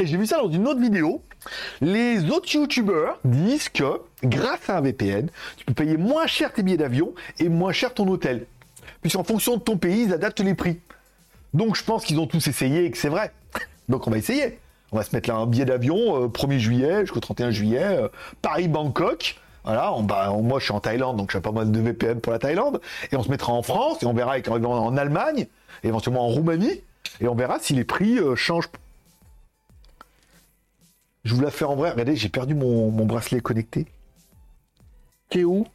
[0.00, 1.22] Et j'ai vu ça dans une autre vidéo.
[1.82, 5.28] Les autres youtubeurs disent que grâce à un VPN,
[5.58, 8.46] tu peux payer moins cher tes billets d'avion et moins cher ton hôtel.
[9.02, 10.80] Puisqu'en fonction de ton pays, ils adaptent les prix.
[11.52, 13.30] Donc je pense qu'ils ont tous essayé et que c'est vrai.
[13.90, 14.58] Donc on va essayer.
[14.90, 18.08] On va se mettre là un billet d'avion 1er juillet jusqu'au 31 juillet, euh,
[18.40, 19.36] Paris-Bangkok.
[19.64, 20.02] Voilà, on,
[20.42, 22.80] moi je suis en Thaïlande, donc j'ai pas mal de VPN pour la Thaïlande.
[23.12, 25.46] Et on se mettra en France et on verra avec, en Allemagne,
[25.84, 26.80] éventuellement en Roumanie,
[27.20, 28.70] et on verra si les prix euh, changent.
[31.24, 31.90] Je vous la fais en vrai.
[31.90, 33.86] Regardez, j'ai perdu mon, bracelet connecté.
[35.28, 35.66] Qui est où?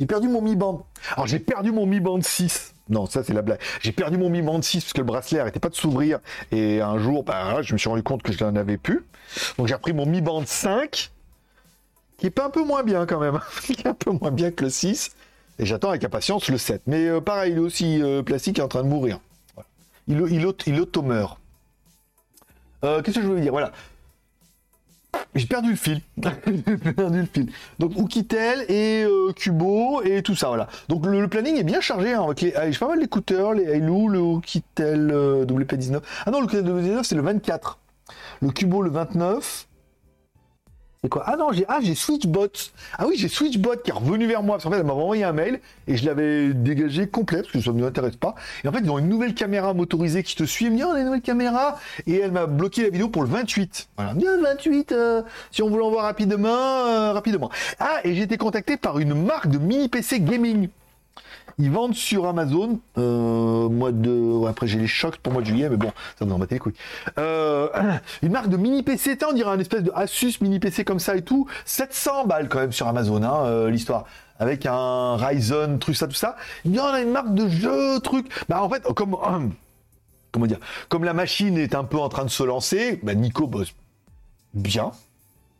[0.00, 0.86] J'ai perdu mon Mi Band.
[1.12, 2.74] Alors j'ai perdu mon Mi Band 6.
[2.88, 3.60] Non, ça c'est la blague.
[3.80, 6.18] J'ai perdu mon Mi Band 6 parce que le bracelet n'arrêtait pas de s'ouvrir.
[6.50, 9.04] Et un jour, bah, je me suis rendu compte que je n'en avais plus.
[9.56, 11.10] Donc j'ai repris mon Mi Band 5,
[12.18, 13.40] qui est pas un peu moins bien quand même.
[13.62, 15.14] qui est un peu moins bien que le 6.
[15.58, 16.82] Et j'attends avec impatience le 7.
[16.86, 19.20] Mais euh, pareil, il est aussi euh, plastique est en train de mourir.
[20.08, 21.38] Il, il, il, auto-meurt.
[22.84, 23.52] Euh, qu'est-ce que je voulais dire?
[23.52, 23.72] Voilà.
[25.34, 26.00] J'ai perdu le fil.
[26.46, 27.50] J'ai perdu le fil.
[27.78, 30.68] Donc Oukitel et euh, Kubo et tout ça, voilà.
[30.88, 32.12] Donc le, planning est bien chargé.
[32.12, 36.00] Hein, avec les, ah, j'ai pas mal d'écouteurs, les Ailu, le Oukitel euh, WP19.
[36.26, 37.78] Ah non, le Oukitel WP19 c'est le 24.
[38.42, 39.66] Le Kubo le 29.
[41.26, 42.48] Ah non, j'ai ah, Switchbot.
[42.98, 44.56] Ah oui, j'ai Switchbot qui est revenu vers moi.
[44.56, 47.60] Parce qu'en fait, elle m'a envoyé un mail et je l'avais dégagé complet parce que
[47.60, 48.34] ça ne m'intéresse pas.
[48.64, 50.66] Et en fait, ils ont une nouvelle caméra motorisée qui te suit.
[50.66, 51.78] Elle me dit, oh, une nouvelle caméra.
[52.06, 53.88] Et elle m'a bloqué la vidéo pour le 28.
[53.96, 54.14] Voilà.
[54.14, 57.50] Bien, 28, euh, si on veut l'envoie rapidement, euh, rapidement.
[57.78, 60.68] Ah, et j'ai été contacté par une marque de mini PC gaming.
[61.58, 64.46] Ils vendent sur Amazon, euh, mois de.
[64.48, 66.74] après, j'ai les chocs pour mois de juillet, mais bon, ça me battre les couilles.
[67.18, 67.68] Euh,
[68.22, 71.16] une marque de mini PC, on dirait un espèce de Asus mini PC comme ça
[71.16, 71.46] et tout.
[71.64, 74.04] 700 balles quand même sur Amazon, hein, euh, l'histoire.
[74.40, 76.36] Avec un Ryzen, truc ça, tout ça.
[76.64, 78.26] Il y en a une marque de jeu, truc.
[78.48, 79.16] Bah, en fait, comme.
[80.32, 83.46] comment dire Comme la machine est un peu en train de se lancer, bah, Nico
[83.46, 83.74] bosse
[84.54, 84.90] bien.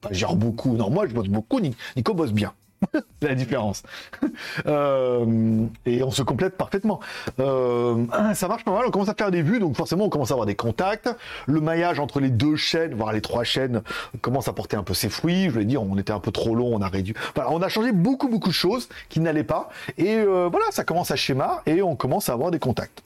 [0.03, 0.77] Enfin, gère beaucoup.
[0.77, 1.61] Non, moi, je bosse beaucoup.
[1.61, 2.53] Nico bosse bien.
[3.23, 3.83] la différence.
[4.67, 7.01] Euh, et on se complète parfaitement.
[7.39, 10.31] Euh, ça marche pas mal, on commence à faire des vues, donc forcément on commence
[10.31, 11.11] à avoir des contacts.
[11.47, 13.83] Le maillage entre les deux chaînes, voire les trois chaînes,
[14.21, 15.45] commence à porter un peu ses fruits.
[15.47, 17.15] Je voulais dire, on était un peu trop long, on a réduit.
[17.37, 19.69] on a changé beaucoup beaucoup de choses qui n'allaient pas.
[19.99, 23.03] Et euh, voilà, ça commence à schéma et on commence à avoir des contacts.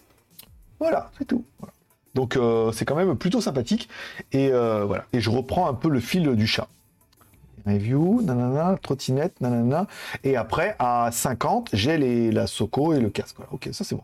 [0.78, 1.44] Voilà, c'est tout.
[2.14, 2.38] Donc
[2.72, 3.88] c'est quand même plutôt sympathique.
[4.32, 5.04] Et voilà.
[5.12, 6.68] Et je reprends un peu le fil du chat
[7.68, 9.86] review, nanana, trottinette, nanana.
[10.24, 13.36] Et après, à 50, j'ai les, la Soco et le casque.
[13.52, 14.02] Ok, ça c'est bon.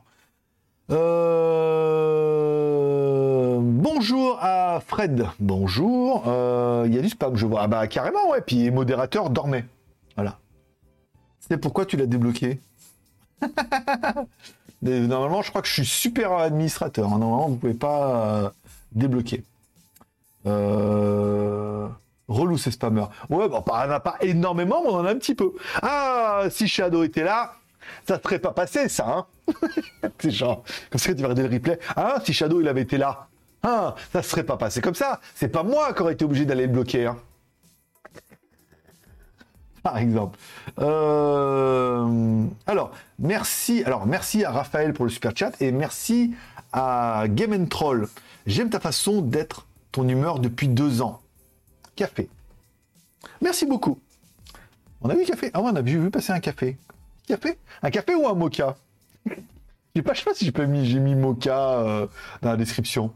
[0.90, 1.54] Euh,
[3.60, 5.26] bonjour à Fred.
[5.40, 6.24] Bonjour.
[6.26, 7.62] Euh, il y a du spam, je vois.
[7.62, 8.42] Ah bah carrément, ouais.
[8.42, 9.64] Puis modérateur dormait.
[10.14, 10.38] Voilà.
[11.40, 12.60] C'est pourquoi tu l'as débloqué.
[14.82, 17.06] Normalement, je crois que je suis super administrateur.
[17.06, 17.18] Hein.
[17.18, 18.50] Normalement, vous pouvez pas euh,
[18.92, 19.42] débloquer.
[20.46, 21.88] Euh...
[22.28, 23.08] Relou ces spammers.
[23.28, 25.52] Ouais, bon, on n'a pas énormément, mais on en a un petit peu.
[25.82, 27.52] Ah, si Shadow était là,
[28.06, 29.26] ça serait pas passé, ça, hein
[30.18, 31.78] C'est genre, comme ça tu vas regarder le replay.
[31.96, 33.28] Ah, si Shadow il avait été là,
[33.62, 35.20] ah, ça serait pas passé comme ça.
[35.34, 37.16] C'est pas moi qui aurais été obligé d'aller le bloquer, hein.
[39.82, 40.38] Par exemple.
[40.78, 43.82] Euh, alors, merci.
[43.84, 46.34] Alors, merci à Raphaël pour le super chat et merci
[46.72, 48.08] à Game Troll.
[48.46, 51.20] J'aime ta façon d'être ton humeur depuis deux ans
[51.94, 52.28] café.
[53.40, 53.98] Merci beaucoup.
[55.00, 55.50] On a vu café.
[55.52, 56.78] Ah ouais, on a vu, passer un café.
[57.26, 57.58] Café?
[57.82, 58.76] Un café ou un mocha?
[59.26, 59.32] Je
[59.94, 62.06] sais pas si j'ai mis, j'ai mis mocha euh,
[62.42, 63.12] dans la description.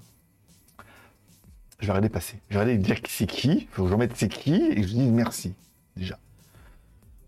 [1.81, 2.41] Je vais regarder passer.
[2.49, 3.69] Je vais regarder dire c'est qui.
[3.73, 5.55] Faut que je remette c'est qui et je dis merci.
[5.97, 6.19] Déjà.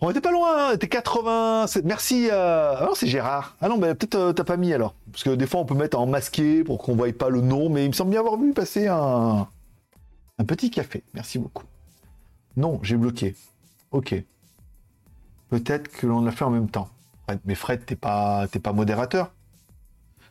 [0.02, 1.66] On était pas loin, était 80.
[1.84, 2.28] Merci.
[2.30, 2.74] Euh...
[2.78, 3.56] Ah non, c'est Gérard.
[3.60, 4.94] Ah non, mais peut-être euh, t'as pas mis alors.
[5.12, 7.68] Parce que des fois, on peut mettre en masqué pour qu'on voie pas le nom,
[7.68, 9.46] mais il me semble bien avoir vu passer un.
[10.40, 11.64] Un petit café, merci beaucoup.
[12.56, 13.36] Non, j'ai bloqué.
[13.90, 14.14] Ok.
[15.50, 16.88] Peut-être que l'on l'a fait en même temps.
[17.44, 19.32] Mais Fred, t'es pas, t'es pas modérateur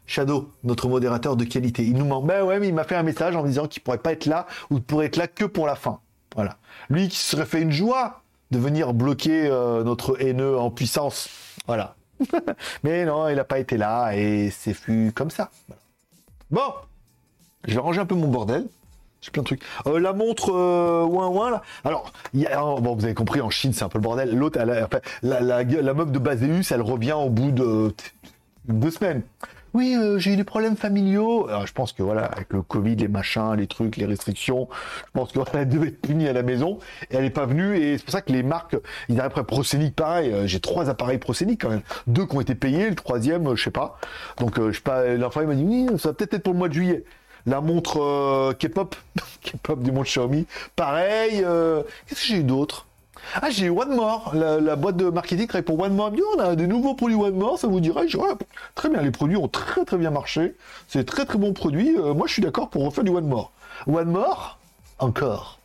[0.08, 1.86] Shadow, notre modérateur de qualité.
[1.86, 2.26] Il nous manque.
[2.26, 4.48] Ben ouais, mais il m'a fait un message en disant qu'il pourrait pas être là
[4.72, 6.00] ou pourrait être là que pour la fin.
[6.34, 6.58] Voilà.
[6.90, 11.30] Lui qui serait fait une joie de venir bloquer euh, notre haineux en puissance.
[11.68, 11.96] Voilà.
[12.84, 15.52] mais non, il n'a pas été là et c'est fut comme ça.
[16.50, 16.74] Bon,
[17.68, 18.66] je vais ranger un peu mon bordel.
[19.22, 19.62] J'ai plein de trucs.
[19.86, 21.62] Euh, la montre euh, ouin ouin là.
[21.84, 24.34] Alors, oh, bon, vous avez compris, en Chine, c'est un peu le bordel.
[24.36, 24.88] L'autre, la,
[25.22, 27.94] la, la, meuf de Baséus, elle revient au bout de
[28.70, 29.24] deux semaines.
[29.74, 31.50] oui, euh, j'ai eu des problèmes familiaux.
[31.66, 34.70] Je pense que voilà, avec le Covid, les machins, les trucs, les restrictions,
[35.08, 36.80] je pense qu'elle devait être punie à la maison
[37.12, 37.78] et elle n'est pas venue.
[37.78, 38.78] Et c'est pour ça que les marques,
[39.10, 40.32] ils arrivent après Proscenic, pareil.
[40.32, 43.56] euh, j'ai trois appareils Proscenic quand même, deux qui ont été payés, le troisième, euh,
[43.58, 44.00] je sais pas.
[44.38, 45.06] Donc je sais pas.
[45.18, 47.04] L'enfant m'a dit oui, ça va peut-être être pour le mois de juillet.
[47.46, 48.96] La montre euh, K-pop,
[49.42, 51.42] K-pop du monde Xiaomi, pareil.
[51.44, 52.86] euh, Qu'est-ce que j'ai eu d'autre?
[53.36, 56.12] Ah, j'ai One More, la, boîte de marketing pour One More.
[56.18, 58.08] Oh, on a des nouveaux produits One More, ça vous dirait?
[58.08, 58.18] Je
[58.76, 60.56] Très bien, les produits ont très très bien marché.
[60.88, 61.96] C'est très très bons produits.
[61.98, 63.52] Euh, moi, je suis d'accord pour refaire du One More.
[63.88, 64.58] One More
[65.00, 65.60] Encore.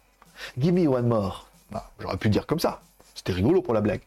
[0.58, 1.46] Give me One More.
[1.70, 2.80] Bah, J'aurais pu dire comme ça.
[3.26, 4.02] C'était rigolo pour la blague.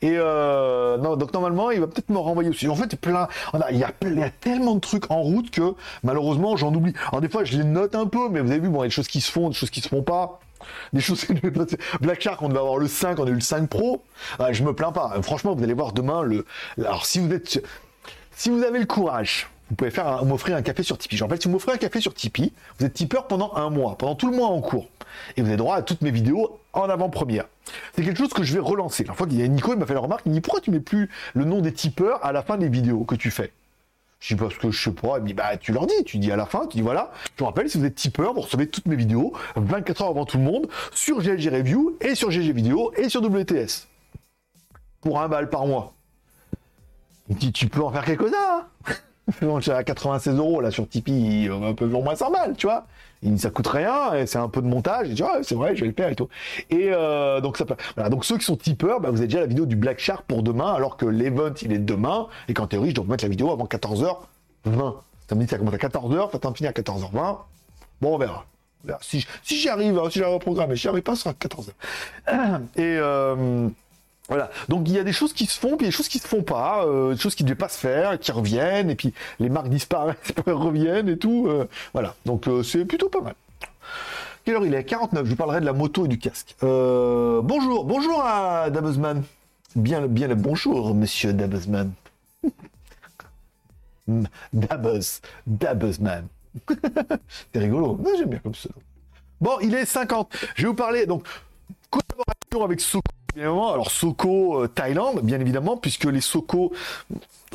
[0.00, 2.68] Et euh, donc normalement, il va peut-être me renvoyer aussi.
[2.68, 6.56] En fait, plein, on a- il y, a, tellement de trucs en route que malheureusement,
[6.56, 6.94] j'en oublie.
[7.08, 8.84] Alors des fois, je les note un peu, mais vous avez vu, bon, il y
[8.84, 10.40] a des choses qui se font, des choses qui se font pas.
[10.94, 11.26] Des choses.
[12.00, 14.02] Black Shark, on devait avoir le 5, on a eu le 5 Pro.
[14.50, 15.20] Je me plains pas.
[15.20, 16.46] Franchement, vous allez voir demain le.
[16.78, 17.62] Alors, si vous êtes,
[18.34, 21.16] si vous avez le courage, vous pouvez faire m'offrir un café sur Tipeee.
[21.16, 23.96] Je rappelle, si vous m'offrez un café sur Tipeee, vous êtes tipeur pendant un mois,
[23.96, 24.86] pendant tout le mois en cours.
[25.34, 27.46] Et vous avez droit à toutes mes vidéos en avant-première.
[27.94, 29.04] C'est quelque chose que je vais relancer.
[29.04, 30.60] La fois qu'il y a Nico, il m'a fait la remarque, il me dit pourquoi
[30.60, 33.50] tu mets plus le nom des tipeurs à la fin des vidéos que tu fais?
[34.20, 36.18] Je dis parce que je sais pas, il me dit bah tu leur dis, tu
[36.18, 38.42] dis à la fin, tu dis voilà, je vous rappelle si vous êtes tipeur, vous
[38.42, 42.30] recevez toutes mes vidéos 24 heures avant tout le monde sur GLG Review et sur
[42.30, 43.88] GG Vidéo et sur WTS.
[45.00, 45.94] Pour un bal par mois.
[47.30, 48.66] Il me dit tu peux en faire quelques-uns.
[48.86, 48.92] Hein
[49.60, 52.86] j'ai à 96 euros là sur Tipeee, un peu au moins 100 balles, tu vois.
[53.36, 55.08] Ça coûte rien, et c'est un peu de montage.
[55.10, 56.28] Et tu c'est vrai, je vais le faire et tout.
[56.70, 58.10] Et euh, donc ça peut- voilà.
[58.10, 60.42] Donc ceux qui sont tipeurs, bah, vous avez déjà la vidéo du Black Shark pour
[60.42, 63.52] demain, alors que l'event il est demain, et qu'en théorie je dois mettre la vidéo
[63.52, 64.16] avant 14h20.
[65.28, 67.36] Ça me dit ça commence à 14h, ça t'en finit à 14h20.
[68.00, 68.44] Bon, on verra.
[68.82, 68.98] On verra.
[69.02, 71.22] Si, si j'y arrive, hein, si j'arrive au programme, et si j'y arrive pas, ce
[71.22, 71.70] sera 14h.
[72.76, 73.68] Et euh,
[74.32, 74.50] voilà.
[74.70, 76.42] Donc il y a des choses qui se font, puis des choses qui se font
[76.42, 79.50] pas, euh, des choses qui ne devaient pas se faire, qui reviennent, et puis les
[79.50, 81.48] marques disparaissent, puis reviennent et tout.
[81.48, 82.14] euh, voilà.
[82.24, 83.34] Donc euh, c'est plutôt pas mal.
[84.42, 84.84] Quelle heure il est?
[84.84, 85.26] 49.
[85.26, 86.56] Je vous parlerai de la moto et du casque.
[86.62, 89.22] Bonjour, bonjour à Dabuzman.
[89.76, 91.92] Bien, bien le bonjour, monsieur Dabuzman.
[94.54, 96.26] Dabuz, Dabuzman.
[97.52, 98.00] c'est rigolo.
[98.16, 98.70] J'aime bien comme ça.
[99.42, 100.34] Bon, il est 50.
[100.54, 101.26] Je vais vous parler donc
[101.90, 103.21] collaboration avec Soko.
[103.40, 106.72] Alors Soko euh, Thaïlande, bien évidemment, puisque les Soko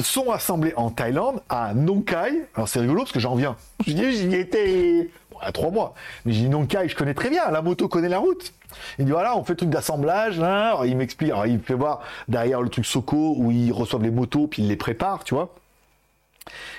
[0.01, 2.45] sont assemblés en Thaïlande à Nong Khai.
[2.55, 3.55] Alors c'est rigolo parce que j'en viens.
[3.85, 5.09] J'y étais
[5.39, 5.93] a trois mois,
[6.25, 7.51] mais j'ai dit Nong Khai, je connais très bien.
[7.51, 8.53] La moto connaît la route.
[8.97, 10.41] Il dit voilà, on fait le truc d'assemblage.
[10.85, 11.31] il m'explique.
[11.45, 14.75] Il fait voir derrière le truc Soko où ils reçoivent les motos puis ils les
[14.77, 15.53] préparent, tu vois.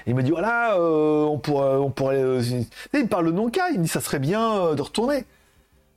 [0.09, 2.17] Il me dit voilà, euh, on pourrait, on pourrait.
[2.17, 2.43] euh,
[2.95, 3.71] il me parle de Nong Khai.
[3.75, 5.25] Il me dit ça serait bien de retourner.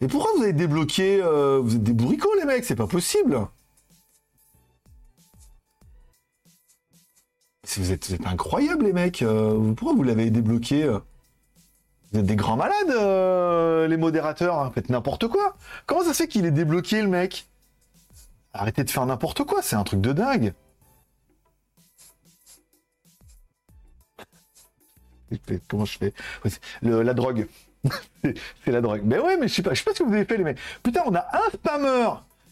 [0.02, 3.48] Mais pourquoi vous avez débloqué euh, Vous êtes des bourricots, les mecs, c'est pas possible.
[7.64, 9.22] Si Vous êtes, vous incroyables, les mecs.
[9.22, 11.00] euh, pourquoi vous l'avez débloqué euh?
[12.12, 14.60] Vous êtes des grands malades, les modérateurs.
[14.60, 15.56] hein, Faites n'importe quoi.
[15.86, 17.48] Comment ça fait qu'il est débloqué, le mec?
[18.54, 20.54] Arrêtez de faire n'importe quoi, c'est un truc de dingue.
[25.70, 26.14] Comment je fais?
[26.82, 27.48] La drogue.
[28.24, 29.02] C'est- la drogue.
[29.04, 30.44] Mais ouais, mais je sais pas, je sais pas ce que vous avez fait, les
[30.44, 30.60] mecs.
[30.84, 32.10] Putain, on a un spammer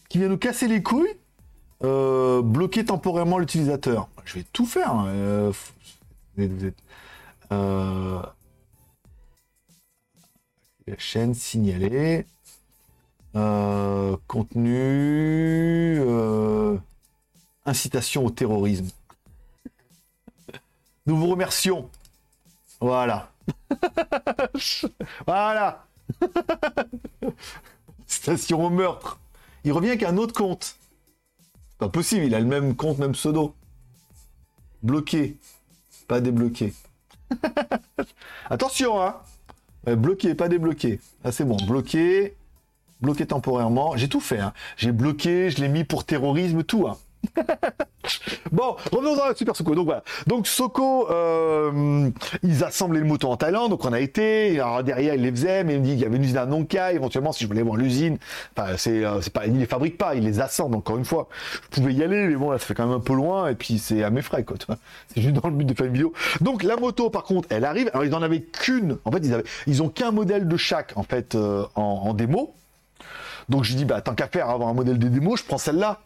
[0.08, 1.14] qui vient nous casser les couilles,
[1.84, 4.08] euh, bloquer temporairement l'utilisateur.
[4.24, 4.90] Je vais tout faire.
[4.92, 5.52] hein, euh,
[7.52, 8.20] euh,
[10.86, 12.26] la chaîne signalée.
[14.26, 16.00] Contenu.
[17.66, 18.88] incitation au terrorisme.
[21.06, 21.88] Nous vous remercions.
[22.80, 23.30] Voilà.
[25.26, 25.86] voilà.
[28.06, 29.20] Station au meurtre.
[29.64, 30.76] Il revient avec un autre compte.
[31.78, 33.54] Pas possible, il a le même compte, même pseudo.
[34.82, 35.36] Bloqué.
[36.08, 36.74] Pas débloqué.
[38.50, 39.16] Attention, hein.
[39.86, 41.00] Ouais, bloqué, pas débloqué.
[41.24, 41.56] Ah, c'est bon.
[41.56, 42.36] Bloqué.
[43.00, 43.96] Bloqué temporairement.
[43.96, 44.52] J'ai tout fait, hein.
[44.76, 46.98] J'ai bloqué, je l'ai mis pour terrorisme, tout, hein.
[48.52, 49.74] Bon, revenons à Super Soko.
[49.74, 50.02] Donc voilà.
[50.26, 52.10] Donc Soko, euh,
[52.42, 54.58] ils assemblaient le moto en Thaïlande, donc on a été.
[54.58, 56.46] Alors derrière, ils les faisaient, mais il me dit qu'il y avait une usine à
[56.46, 56.94] Nong Khai.
[56.94, 58.18] Éventuellement, si je voulais voir l'usine,
[58.56, 60.76] enfin, c'est, euh, c'est pas, ils les fabriquent pas, ils les assemblent.
[60.76, 61.28] Encore une fois,
[61.62, 63.54] je pouvais y aller, mais bon, là, ça fait quand même un peu loin, et
[63.54, 64.56] puis c'est à mes frais, quoi.
[65.14, 66.12] C'est juste dans le but de faire une vidéo.
[66.40, 67.90] Donc la moto, par contre, elle arrive.
[67.92, 68.98] Alors ils en avaient qu'une.
[69.04, 72.14] En fait, ils avaient, ils ont qu'un modèle de chaque, en fait, euh, en, en
[72.14, 72.54] démo.
[73.48, 76.00] Donc je dis, bah tant qu'à faire avoir un modèle de démo, je prends celle-là.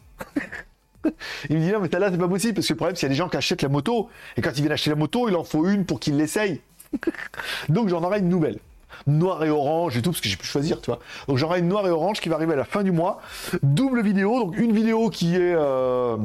[1.50, 3.08] Il me dit non mais celle-là c'est pas possible parce que le problème c'est qu'il
[3.08, 5.28] y a des gens qui achètent la moto et quand ils viennent acheter la moto
[5.28, 6.60] il en faut une pour qu'ils l'essayent.
[7.68, 8.58] Donc j'en aurai une nouvelle.
[9.06, 11.00] Noir et orange et tout parce que j'ai pu choisir tu vois.
[11.28, 13.20] Donc j'aurai une noire et orange qui va arriver à la fin du mois.
[13.62, 16.16] Double vidéo donc une vidéo qui est euh,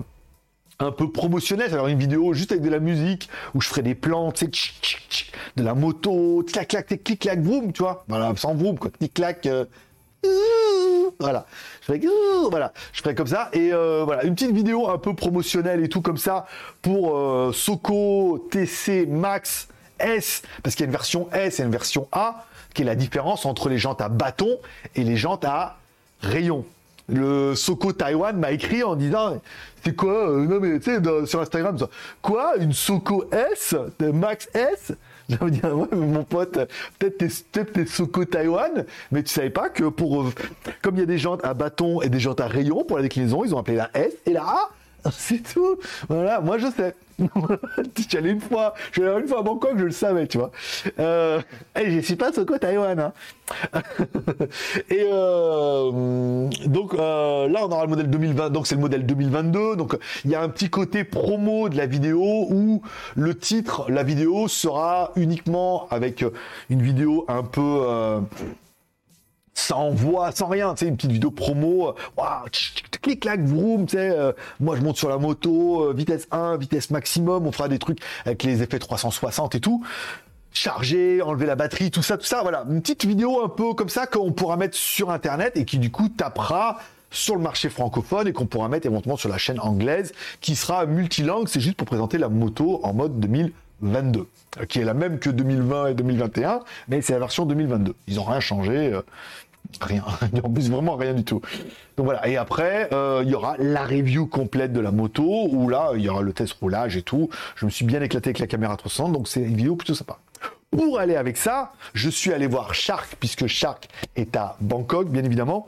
[0.79, 3.95] un peu promotionnel, alors une vidéo juste avec de la musique où je ferai des
[3.95, 8.55] plans, tu sais, de la moto, clac clac, clic clac, boum, tu vois, voilà, sans
[8.55, 9.45] boum, quoi, clic clac.
[9.45, 9.65] Euh,
[11.19, 11.45] voilà,
[11.81, 12.01] je ferai,
[12.49, 13.49] voilà, je ferai comme ça.
[13.53, 14.23] Et euh, voilà.
[14.23, 16.45] Une petite vidéo un peu promotionnelle et tout comme ça
[16.81, 19.67] pour euh, Soco TC Max
[19.99, 20.43] S.
[20.63, 23.45] Parce qu'il y a une version S et une version A qui est la différence
[23.45, 24.59] entre les jantes à bâton
[24.95, 25.77] et les jantes à
[26.21, 26.65] rayon.
[27.07, 29.41] Le Soko Taiwan m'a écrit en disant
[29.83, 31.75] c'est quoi euh, non mais tu sais sur Instagram
[32.21, 34.93] quoi une Soko S de Max S?
[35.29, 36.59] J'avais dit ouais mon pote
[36.97, 40.33] peut-être t'es peut-être t'es Soko Taïwan mais tu savais pas que pour euh,
[40.81, 43.03] comme il y a des jantes à bâton et des jantes à rayon pour la
[43.03, 44.69] déclinaison ils ont appelé la S et la A
[45.11, 45.77] c'est tout.
[46.07, 46.95] Voilà, moi je sais.
[48.07, 50.37] suis allé une fois, je suis allé une fois à Bangkok, je le savais, tu
[50.37, 50.51] vois.
[50.99, 51.41] Euh,
[51.79, 52.99] et je suis pas Soko Taïwan.
[52.99, 53.13] Hein.
[54.89, 59.75] et euh, donc euh, là, on aura le modèle 2020, donc c'est le modèle 2022.
[59.75, 62.81] Donc il y a un petit côté promo de la vidéo où
[63.15, 66.23] le titre, la vidéo sera uniquement avec
[66.69, 68.21] une vidéo un peu euh,
[69.59, 72.45] sans voix, sans rien, tu sais, une petite vidéo promo, waouh,
[73.01, 76.57] clic clac vroom, tu sais, euh, moi je monte sur la moto, euh, vitesse 1,
[76.57, 79.83] vitesse maximum, on fera des trucs avec les effets 360 et tout.
[80.51, 83.89] Charger, enlever la batterie, tout ça, tout ça, voilà, une petite vidéo un peu comme
[83.89, 86.79] ça qu'on pourra mettre sur internet et qui du coup tapera
[87.11, 90.85] sur le marché francophone et qu'on pourra mettre éventuellement sur la chaîne anglaise qui sera
[90.85, 94.27] multilingue, c'est juste pour présenter la moto en mode 2022,
[94.67, 97.95] qui est la même que 2020 et 2021, mais c'est la version 2022.
[98.07, 98.93] Ils n'ont rien changé.
[98.93, 99.01] Euh,
[99.81, 100.03] Rien,
[100.43, 101.41] en plus vraiment rien du tout.
[101.95, 105.69] Donc voilà, et après, euh, il y aura la review complète de la moto, où
[105.69, 107.29] là, il y aura le test roulage et tout.
[107.55, 110.17] Je me suis bien éclaté avec la caméra 360, donc c'est une vidéo plutôt sympa.
[110.71, 115.23] Pour aller avec ça, je suis allé voir Shark, puisque Shark est à Bangkok, bien
[115.23, 115.67] évidemment.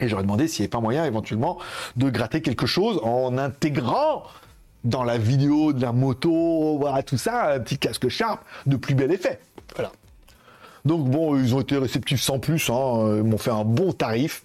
[0.00, 1.58] Et j'aurais demandé s'il n'y avait pas moyen éventuellement
[1.96, 4.24] de gratter quelque chose en intégrant
[4.84, 8.94] dans la vidéo de la moto, voilà, tout ça, un petit casque Sharp de plus
[8.94, 9.38] bel effet.
[9.76, 9.92] Voilà.
[10.84, 13.16] Donc bon, ils ont été réceptifs sans plus, hein.
[13.16, 14.44] ils m'ont fait un bon tarif,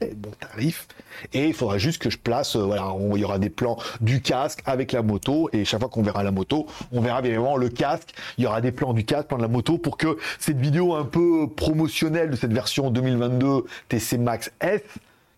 [0.00, 0.88] très bon tarif.
[1.32, 4.20] Et il faudra juste que je place, euh, voilà, il y aura des plans du
[4.20, 7.56] casque avec la moto, et chaque fois qu'on verra la moto, on verra bien évidemment
[7.56, 10.16] le casque, il y aura des plans du casque, plans de la moto, pour que
[10.38, 14.82] cette vidéo un peu promotionnelle de cette version 2022 TC Max S,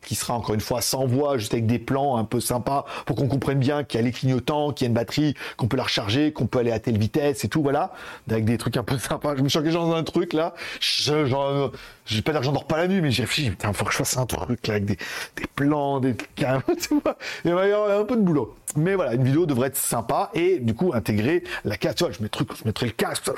[0.05, 3.17] qui sera encore une fois sans voix, juste avec des plans un peu sympas pour
[3.17, 5.77] qu'on comprenne bien qu'il y a les clignotants, qu'il y a une batterie, qu'on peut
[5.77, 7.93] la recharger, qu'on peut aller à telle vitesse et tout, voilà.
[8.31, 9.37] Avec des trucs un peu sympas.
[9.37, 10.55] Je me suis engagé dans un truc là.
[10.81, 11.73] Je, genre,
[12.07, 14.17] j'ai pas d'argent dors pas la nuit, mais j'ai réfléchi, putain, faut que je fasse
[14.19, 14.97] un truc là avec des,
[15.37, 17.17] des plans, des tu vois.
[17.45, 18.55] Il y avoir un peu de boulot.
[18.77, 21.95] Mais voilà, une vidéo devrait être sympa et du coup intégrer la casse.
[21.95, 23.31] Tu vois, je, je mettrai le casque,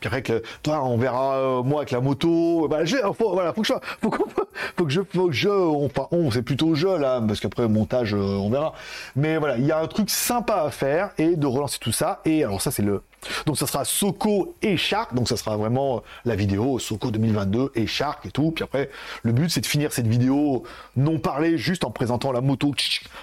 [0.00, 2.66] puis après que toi, on verra euh, moi avec la moto.
[2.68, 4.10] Voilà, faut, voilà, faut que je, faut,
[4.76, 8.14] faut que je, faut que je, on, on c'est plutôt je là, parce qu'après montage,
[8.14, 8.74] euh, on verra.
[9.16, 12.20] Mais voilà, il y a un truc sympa à faire et de relancer tout ça.
[12.24, 13.02] Et alors ça, c'est le
[13.46, 17.72] donc ça sera Soko et Shark, donc ça sera vraiment euh, la vidéo Soko 2022
[17.74, 18.50] et Shark et tout.
[18.50, 18.90] Puis après,
[19.22, 20.64] le but c'est de finir cette vidéo
[20.96, 22.74] non parlée, juste en présentant la moto,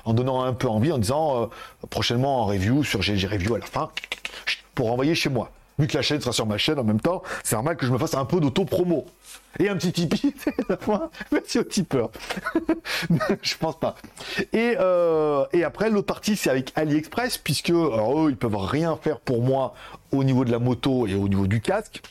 [0.06, 1.46] en donnant un peu envie, en disant euh,
[1.90, 3.90] prochainement en review sur GG Review à la fin,
[4.76, 7.24] pour envoyer chez moi vu que la chaîne sera sur ma chaîne en même temps,
[7.44, 9.06] c'est normal que je me fasse un peu d'auto-promo.
[9.58, 10.36] Et un petit Tipeee,
[11.32, 12.12] merci au tipeur.
[13.42, 13.96] je pense pas.
[14.54, 18.96] Et, euh, et après, l'autre partie, c'est avec AliExpress, puisque alors, eux, ils peuvent rien
[19.02, 19.74] faire pour moi
[20.12, 22.02] au niveau de la moto et au niveau du casque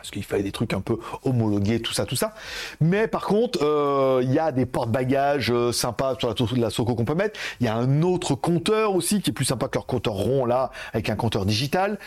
[0.00, 2.32] parce qu'il fallait des trucs un peu homologués, tout ça, tout ça.
[2.80, 6.94] Mais par contre, euh, il y a des porte-bagages euh, sympas sur la, la Soco
[6.94, 7.38] qu'on peut mettre.
[7.60, 10.46] Il y a un autre compteur aussi qui est plus sympa que leur compteur rond
[10.46, 11.98] là, avec un compteur digital.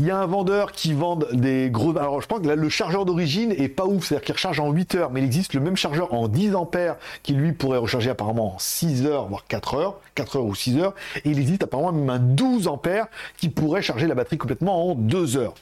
[0.00, 1.96] Il y a un vendeur qui vend des gros.
[1.98, 4.94] Alors, je pense que le chargeur d'origine est pas ouf, c'est-à-dire qu'il recharge en 8
[4.94, 6.94] heures, mais il existe le même chargeur en 10 ampères
[7.24, 10.78] qui lui pourrait recharger apparemment en 6 heures, voire 4 heures, 4 heures ou 6
[10.78, 10.94] heures,
[11.24, 14.94] et il existe apparemment même un 12 ampères qui pourrait charger la batterie complètement en
[14.94, 15.54] 2 heures.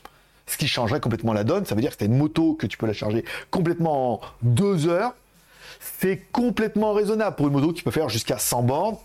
[0.47, 2.77] Ce qui changerait complètement la donne, ça veut dire que c'est une moto que tu
[2.77, 5.15] peux la charger complètement en 2 heures.
[5.81, 8.97] C'est complètement raisonnable pour une moto qui peut faire jusqu'à 100 bornes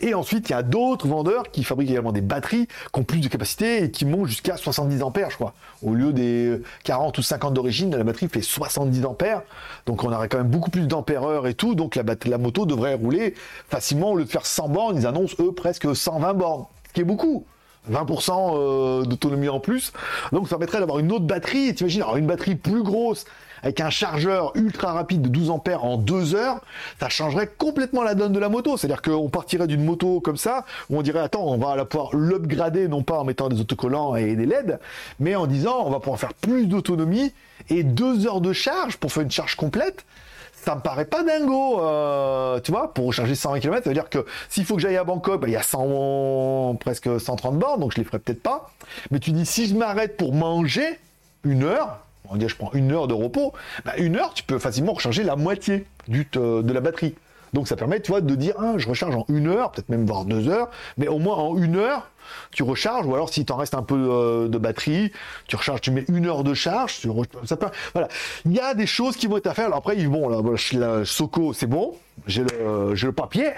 [0.00, 3.20] et ensuite, il y a d'autres vendeurs qui fabriquent également des batteries qui ont plus
[3.20, 5.54] de capacité et qui montent jusqu'à 70 ampères, je crois.
[5.82, 9.42] Au lieu des 40 ou 50 d'origine, la batterie fait 70 ampères.
[9.86, 11.74] Donc on aurait quand même beaucoup plus d'ampères heure et tout.
[11.74, 13.34] Donc la, moto devrait rouler
[13.68, 14.12] facilement.
[14.12, 16.64] Au lieu de faire 100 bornes, ils annoncent eux presque 120 bornes.
[16.88, 17.44] Ce qui est beaucoup.
[17.90, 19.92] 20% euh, d'autonomie en plus.
[20.32, 21.74] Donc ça permettrait d'avoir une autre batterie.
[21.74, 23.26] T'imagines, alors une batterie plus grosse
[23.64, 26.60] avec un chargeur ultra rapide de 12 ampères en 2 heures,
[27.00, 28.76] ça changerait complètement la donne de la moto.
[28.76, 32.14] C'est-à-dire qu'on partirait d'une moto comme ça, où on dirait, attends, on va la pouvoir
[32.14, 34.78] l'upgrader, non pas en mettant des autocollants et des LED,
[35.18, 37.32] mais en disant, on va pouvoir faire plus d'autonomie
[37.70, 40.04] et 2 heures de charge pour faire une charge complète
[40.52, 44.08] ça me paraît pas dingo, euh, tu vois, pour recharger 120 km, ça veut dire
[44.08, 47.80] que s'il faut que j'aille à Bangkok, bah, il y a 100, presque 130 bornes,
[47.80, 48.70] donc je les ferai peut-être pas.
[49.10, 50.98] Mais tu dis, si je m'arrête pour manger
[51.44, 51.98] une heure,
[52.28, 53.52] on va je prends une heure de repos,
[53.84, 57.14] bah, une heure, tu peux facilement recharger la moitié du, de la batterie.
[57.52, 60.04] Donc ça permet, tu vois, de dire, ah, je recharge en une heure, peut-être même
[60.04, 62.10] voire deux heures, mais au moins en une heure,
[62.50, 65.12] tu recharges, ou alors s'il t'en reste un peu euh, de batterie,
[65.46, 67.02] tu recharges, tu mets une heure de charge,
[67.44, 68.08] ça peut, voilà.
[68.44, 69.66] Il y a des choses qui vont être à faire.
[69.66, 70.40] Alors après, bon, là,
[70.72, 71.94] la Soco, c'est bon,
[72.26, 73.50] j'ai le, j'ai le papier,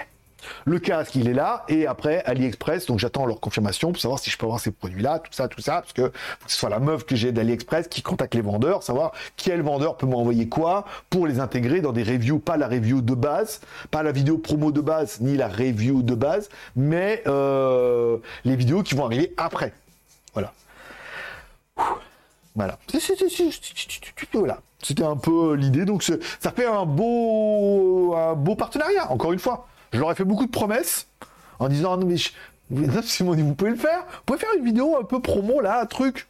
[0.65, 4.29] le casque, il est là, et après, AliExpress, donc j'attends leur confirmation pour savoir si
[4.29, 6.11] je peux avoir ces produits-là, tout ça, tout ça, parce que
[6.47, 10.07] ce soit la meuf que j'ai d'AliExpress qui contacte les vendeurs, savoir quel vendeur peut
[10.07, 14.11] m'envoyer quoi pour les intégrer dans des reviews, pas la review de base, pas la
[14.11, 19.05] vidéo promo de base, ni la review de base, mais euh, les vidéos qui vont
[19.05, 19.73] arriver après.
[20.33, 20.53] Voilà.
[22.55, 22.77] Voilà.
[24.33, 24.59] Voilà.
[24.81, 25.85] C'était un peu l'idée.
[25.85, 29.67] Donc ça fait un beau, un beau partenariat, encore une fois.
[29.93, 31.07] Je leur ai fait beaucoup de promesses
[31.59, 32.31] en disant ah non mais je...
[32.69, 36.27] vous pouvez le faire, vous pouvez faire une vidéo un peu promo là, un truc.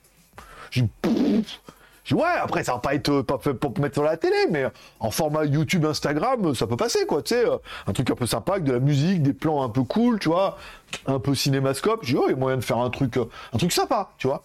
[0.71, 4.47] J'ai dit ouais, après ça va pas être pas fait pour mettre sur la télé,
[4.49, 4.65] mais
[4.99, 7.43] en format YouTube, Instagram, ça peut passer quoi, tu sais,
[7.85, 10.29] un truc un peu sympa avec de la musique, des plans un peu cool, tu
[10.29, 10.57] vois,
[11.05, 12.01] un peu cinémascope.
[12.03, 14.27] J'ai dit oh, il y a moyen de faire un truc, un truc sympa, tu
[14.27, 14.43] vois.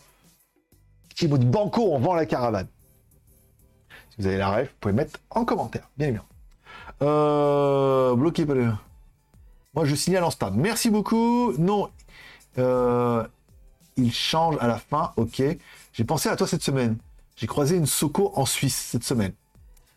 [1.20, 2.66] Ils m'ont dit banco, on vend la caravane.
[4.10, 6.28] Si vous avez la rêve, vous pouvez mettre en commentaire, bien évidemment.
[7.02, 8.72] Euh, bloqué le.
[9.74, 10.54] Moi, je signale en stade.
[10.54, 11.54] Merci beaucoup.
[11.58, 11.88] Non,
[12.58, 13.26] euh,
[13.96, 15.12] il change à la fin.
[15.16, 15.42] Ok.
[15.92, 16.98] J'ai pensé à toi cette semaine.
[17.36, 19.32] J'ai croisé une Soco en Suisse cette semaine.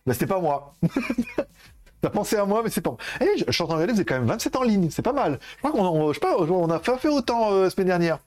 [0.05, 0.73] Ben, c'était pas moi.
[2.01, 2.95] T'as pensé à moi, mais c'est pas.
[3.19, 4.89] Eh, je, suis en train de regarder, vous êtes quand même 27 en ligne.
[4.91, 5.39] C'est pas mal.
[5.55, 8.19] Je crois qu'on je sais pas, on a fait, autant euh, la semaine dernière.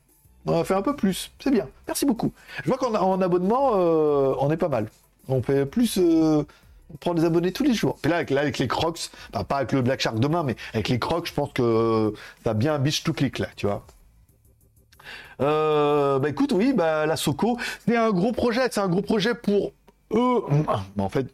[0.47, 1.31] On a fait un peu plus.
[1.39, 1.67] C'est bien.
[1.87, 2.33] Merci beaucoup.
[2.65, 4.89] Je vois qu'en abonnement, euh, on est pas mal.
[5.29, 5.99] On fait plus
[6.93, 7.99] on prend des abonnés tous les jours.
[8.05, 10.99] Et là, avec, les crocs, bah, pas avec le Black Shark demain, mais avec les
[10.99, 12.15] crocs, je pense que
[12.45, 13.85] ça bien un tout clic là, tu vois.
[15.41, 19.35] Euh, bah écoute, oui, bah la Soco, c'est un gros projet, c'est un gros projet
[19.35, 19.73] pour
[20.13, 20.43] eux.
[20.99, 21.27] En fait,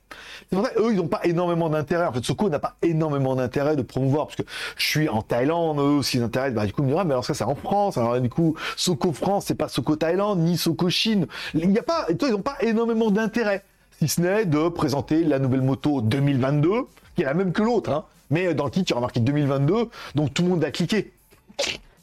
[0.52, 2.07] eux, ils n'ont pas énormément d'intérêt.
[2.07, 4.42] En fait, Soco n'a pas énormément d'intérêt de promouvoir, parce que
[4.76, 6.55] je suis en Thaïlande, eux aussi, ils.
[6.55, 7.96] Bah, du coup, ils me diront, mais alors ça, c'est en France.
[7.96, 11.26] Alors, du coup, Soco France, c'est pas Soco Thaïlande, ni Soco Chine.
[11.55, 13.64] Il n'y a pas, toi, ils n'ont pas énormément d'intérêt
[13.99, 17.90] si ce n'est de présenter la nouvelle moto 2022, qui est la même que l'autre,
[17.90, 18.05] hein.
[18.30, 21.12] mais dans le titre, il y a marqué 2022, donc tout le monde a cliqué.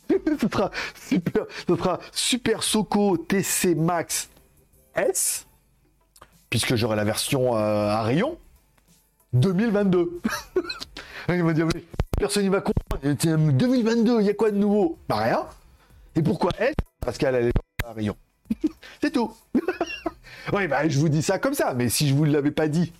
[0.09, 4.29] ce, sera super, ce sera Super Soco TC Max
[4.95, 5.45] S,
[6.49, 8.37] puisque j'aurai la version euh, à rayon
[9.33, 10.21] 2022.
[11.29, 11.83] il va dire, mais
[12.17, 13.51] personne n'y va comprendre.
[13.51, 14.97] 2022, il y a quoi de nouveau?
[15.07, 15.45] Bah rien.
[16.15, 16.75] Et pourquoi S?
[16.99, 17.51] Parce qu'elle a les
[17.85, 18.15] à rayon.
[19.01, 19.31] C'est tout.
[20.53, 22.91] Oui, bah, je vous dis ça comme ça, mais si je vous l'avais pas dit,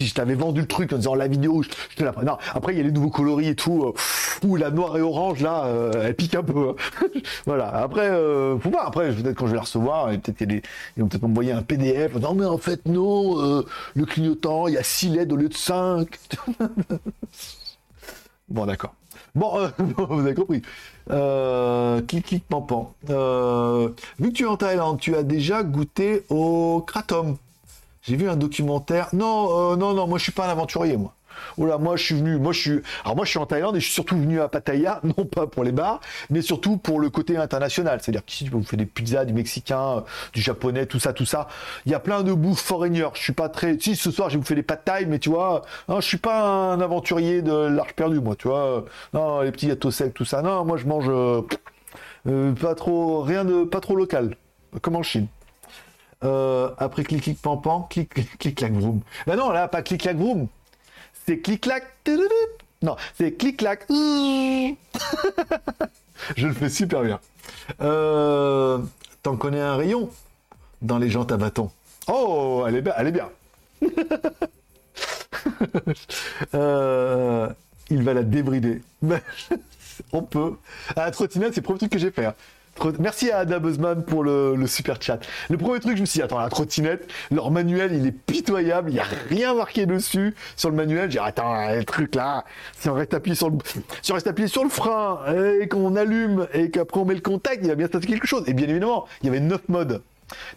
[0.00, 2.72] si je t'avais vendu le truc en disant la vidéo, je, te la Non, après,
[2.72, 3.84] il y a les nouveaux coloris et tout.
[3.84, 3.92] Euh,
[4.46, 6.70] ou la noire et orange, là, euh, elle pique un peu.
[6.70, 7.06] Hein.
[7.46, 7.68] voilà.
[7.68, 8.86] Après, euh, voir.
[8.86, 10.62] Après, peut-être quand je vais la recevoir, peut-être qu'ils
[10.96, 12.14] vont peut-être m'envoyer un PDF.
[12.14, 15.48] Non, mais en fait, non, euh, le clignotant, il y a 6 LED au lieu
[15.48, 16.08] de 5.
[18.48, 18.94] Bon, d'accord.
[19.34, 19.70] Bon,
[20.08, 20.62] vous avez compris.
[21.10, 22.92] Euh, clic, clic, pampan.
[23.10, 27.36] Euh, vu que tu es en Thaïlande, tu as déjà goûté au kratom.
[28.02, 29.08] J'ai vu un documentaire.
[29.12, 31.14] Non, euh, non, non, moi je suis pas un aventurier, moi.
[31.56, 33.80] Oula, moi je suis venu, moi je suis, alors moi je suis en Thaïlande et
[33.80, 37.10] je suis surtout venu à Pattaya, non pas pour les bars, mais surtout pour le
[37.10, 38.00] côté international.
[38.02, 41.26] C'est-à-dire qu'ici tu peux vous faire des pizzas, du mexicain, du japonais, tout ça, tout
[41.26, 41.48] ça.
[41.86, 43.08] Il y a plein de bouffe foreigner.
[43.14, 45.30] Je suis pas très, si ce soir j'ai vous fait des pâtes taille, mais tu
[45.30, 48.84] vois, non, je suis pas un aventurier de l'arche perdue, moi, tu vois.
[49.12, 50.42] Non, les petits gâteaux secs, tout ça.
[50.42, 54.36] Non, moi je mange euh, pas trop, rien de, pas trop local,
[54.82, 55.26] comme en Chine.
[56.24, 59.00] Euh, après clic clic pan pan, clic clic clac vroom.
[59.26, 60.48] Ben non, là pas clic clac vroom
[61.28, 61.84] c'est clic-clac.
[62.80, 63.84] Non, c'est clic-clac.
[63.90, 64.74] Je
[66.46, 67.20] le fais super bien.
[67.82, 68.78] Euh,
[69.22, 70.08] T'en connais un rayon
[70.80, 71.70] dans les jantes à bâton?
[72.06, 73.28] Oh, elle est bien, elle est bien.
[76.54, 77.48] Euh,
[77.90, 78.82] il va la débrider.
[80.12, 80.54] On peut.
[80.94, 82.28] À la trottinette, c'est le premier truc que j'ai fait.
[82.86, 82.92] Hein.
[82.98, 85.18] Merci à Ada Buzzman pour le, super chat.
[85.50, 88.90] Le premier truc, je me suis dit, attends, la trottinette, leur manuel, il est pitoyable,
[88.90, 91.10] il n'y a rien marqué dessus sur le manuel.
[91.10, 92.44] J'ai dit, attends, le truc là,
[92.78, 93.58] si on reste appuyé sur le,
[94.02, 95.20] si on reste appuyé sur le frein
[95.60, 98.26] et qu'on allume et qu'après on met le contact, il va bien se passer quelque
[98.26, 98.44] chose.
[98.46, 100.02] Et bien évidemment, il y avait 9 modes.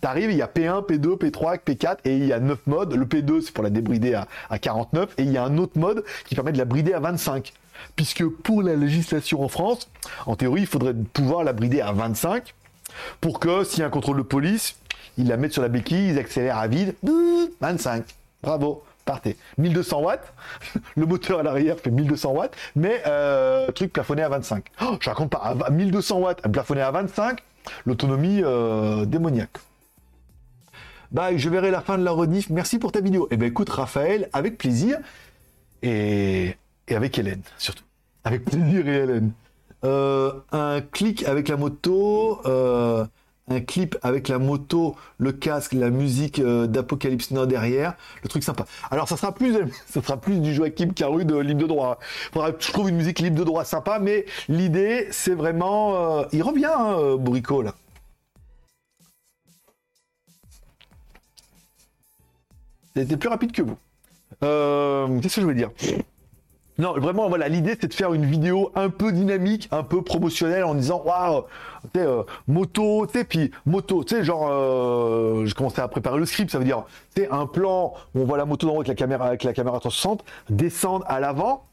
[0.01, 2.93] T'arrives, il y a P1, P2, P3, P4 et il y a 9 modes.
[2.93, 4.19] Le P2, c'est pour la débrider
[4.49, 6.99] à 49 et il y a un autre mode qui permet de la brider à
[6.99, 7.53] 25
[7.95, 9.89] puisque pour la législation en France,
[10.25, 12.53] en théorie, il faudrait pouvoir la brider à 25
[13.19, 14.75] pour que s'il y a un contrôle de police,
[15.17, 16.95] ils la mettent sur la béquille, ils accélèrent à vide,
[17.59, 18.03] 25.
[18.43, 19.38] Bravo, partez.
[19.57, 20.34] 1200 watts,
[20.95, 24.65] le moteur à l'arrière fait 1200 watts, mais euh, truc plafonné à 25.
[24.82, 27.39] Oh, je raconte pas, à 1200 watts plafonné à 25,
[27.86, 29.57] l'autonomie euh, démoniaque.
[31.11, 32.49] Bah, je verrai la fin de la rediff.
[32.49, 33.27] Merci pour ta vidéo.
[33.32, 34.97] Eh ben, écoute, Raphaël, avec plaisir.
[35.84, 36.55] Et,
[36.95, 37.83] avec Hélène, surtout.
[38.23, 39.31] Avec plaisir et Hélène.
[39.83, 42.41] Euh, un clic avec la moto.
[42.45, 43.05] Euh,
[43.47, 48.43] un clip avec la moto, le casque, la musique euh, d'Apocalypse Now derrière, le truc
[48.43, 48.65] sympa.
[48.91, 51.99] Alors ça sera plus, ça sera plus du Joachim Caru de libre de droit.
[52.33, 57.17] Je trouve une musique libre de droit sympa, mais l'idée c'est vraiment, il revient, hein,
[57.17, 57.75] Bourrico là.
[62.95, 63.77] C'était plus rapide que vous.
[64.39, 65.71] Qu'est-ce que je veux dire?
[66.82, 70.63] Non, vraiment, voilà, l'idée c'est de faire une vidéo un peu dynamique, un peu promotionnelle
[70.63, 71.43] en disant waouh,
[71.93, 75.88] tu sais, euh, moto, tu sais, puis moto, tu sais, genre, euh, je commençais à
[75.88, 78.65] préparer le script, ça veut dire, tu sais, un plan où on voit la moto
[78.65, 81.67] dans avec la caméra, avec la caméra 360, descendre à l'avant,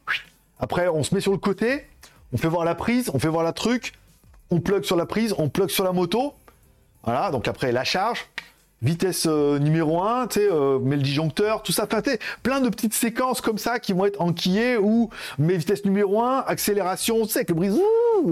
[0.61, 1.87] après on se met sur le côté,
[2.35, 3.95] on fait voir la prise, on fait voir la truc,
[4.51, 6.35] on plug sur la prise, on plug sur la moto,
[7.03, 8.27] voilà, donc après la charge,
[8.83, 11.87] vitesse euh, numéro 1, tu sais, euh, mais le disjoncteur, tout ça,
[12.43, 16.45] plein de petites séquences comme ça qui vont être enquillées ou mes vitesse numéro 1,
[16.47, 17.81] accélération, tu sais, avec le brise,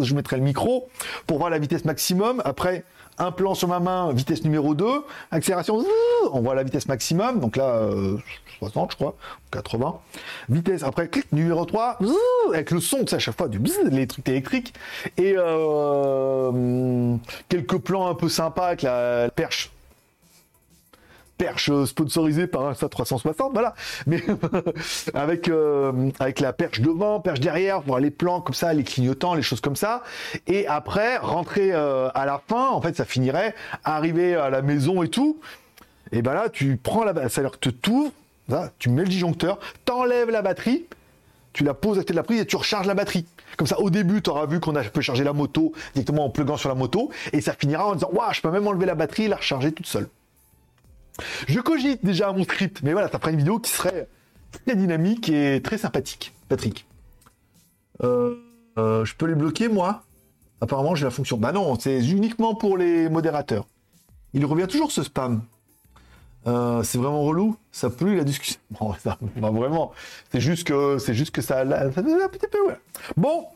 [0.01, 0.89] je mettrai le micro
[1.27, 2.43] pour voir la vitesse maximum.
[2.45, 2.85] Après,
[3.19, 4.87] un plan sur ma main, vitesse numéro 2,
[5.31, 5.83] accélération,
[6.33, 7.89] on voit la vitesse maximum, donc là,
[8.59, 9.17] 60 euh, je crois,
[9.51, 9.99] 80.
[10.49, 11.99] Vitesse, après, clic, numéro 3,
[12.53, 13.59] avec le son, tu sais, à chaque fois, du
[13.91, 14.75] les trucs électriques.
[15.17, 15.35] Et
[17.49, 19.71] quelques plans un peu sympas avec la perche
[21.39, 23.75] perche sponsorisée par Insta 360, voilà.
[24.07, 24.23] Mais
[25.15, 29.35] avec euh, avec la perche devant, perche derrière, voir les plans comme ça, les clignotants,
[29.35, 30.03] les choses comme ça.
[30.47, 35.03] Et après, rentrer euh, à la fin, en fait, ça finirait, arriver à la maison
[35.03, 35.39] et tout.
[36.13, 37.73] Et ben là, tu prends la, ça à dire que tu
[38.79, 40.87] tu mets le disjoncteur, t'enlèves la batterie,
[41.53, 43.27] tu la poses à côté de la prise et tu recharges la batterie.
[43.57, 46.57] Comme ça, au début, tu auras vu qu'on peut charger la moto directement en pluguant
[46.57, 49.25] sur la moto, et ça finira en disant, waouh, je peux même enlever la batterie
[49.25, 50.09] et la recharger toute seule.
[51.49, 54.09] Je cogite déjà mon script, mais voilà, ça fera une vidéo qui serait
[54.53, 56.33] très dynamique et très sympathique.
[56.49, 56.87] Patrick.
[58.03, 58.37] Euh,
[58.79, 60.03] euh, je peux les bloquer, moi?
[60.61, 61.37] Apparemment, j'ai la fonction.
[61.37, 63.67] Bah non, c'est uniquement pour les modérateurs.
[64.33, 65.43] Il revient toujours ce spam.
[66.47, 67.57] Euh, c'est vraiment relou?
[67.73, 68.61] Ça pollue la discussion?
[69.37, 69.93] Bon, vraiment.
[70.31, 71.65] C'est juste que c'est juste que ça.
[73.17, 73.47] Bon.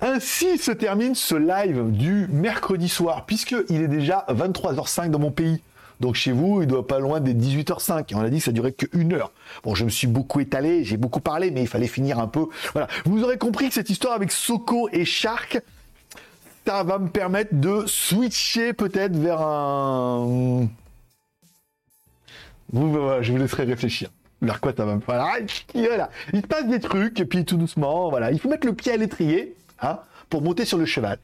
[0.00, 5.30] Ainsi se termine ce live du mercredi soir, puisque il est déjà 23h05 dans mon
[5.30, 5.60] pays.
[6.00, 8.12] Donc chez vous, il doit pas loin des 18h05.
[8.12, 9.32] Et on a dit que ça durait que une heure.
[9.62, 12.46] Bon, je me suis beaucoup étalé, j'ai beaucoup parlé, mais il fallait finir un peu.
[12.72, 12.88] Voilà.
[13.04, 15.60] Vous aurez compris que cette histoire avec Soko et Shark,
[16.66, 20.68] ça va me permettre de switcher peut-être vers un.
[22.72, 24.10] je vous laisserai réfléchir.
[24.42, 25.38] Vers quoi ça va me voilà.
[26.32, 28.30] Il se passe des trucs, et puis tout doucement, voilà.
[28.30, 31.18] Il faut mettre le pied à l'étrier, hein, pour monter sur le cheval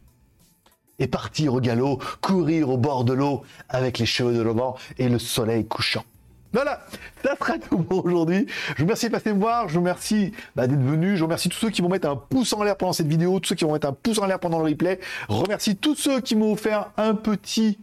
[1.01, 5.09] et partir au galop, courir au bord de l'eau avec les cheveux de l'Auvent et
[5.09, 6.05] le soleil couchant.
[6.53, 6.80] Voilà,
[7.24, 8.46] ça sera tout pour aujourd'hui.
[8.70, 11.48] Je vous remercie de passer me voir, je vous remercie bah, d'être venu, je remercie
[11.48, 13.64] tous ceux qui vont mettre un pouce en l'air pendant cette vidéo, tous ceux qui
[13.64, 14.98] vont mettre un pouce en l'air pendant le replay.
[15.28, 17.78] Remercie tous ceux qui m'ont offert un petit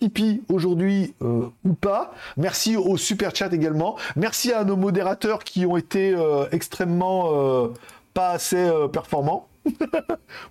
[0.00, 2.12] Tipeee aujourd'hui euh, ou pas.
[2.36, 3.96] Merci au super chat également.
[4.16, 7.68] Merci à nos modérateurs qui ont été euh, extrêmement euh,
[8.14, 9.47] pas assez performants.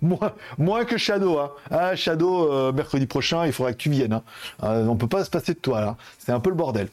[0.58, 1.38] moins, que Shadow.
[1.38, 1.50] Hein.
[1.70, 4.12] Ah, Shadow, euh, mercredi prochain, il faudra que tu viennes.
[4.12, 4.22] Hein.
[4.62, 5.96] Euh, on peut pas se passer de toi là.
[6.18, 6.88] C'est un peu le bordel.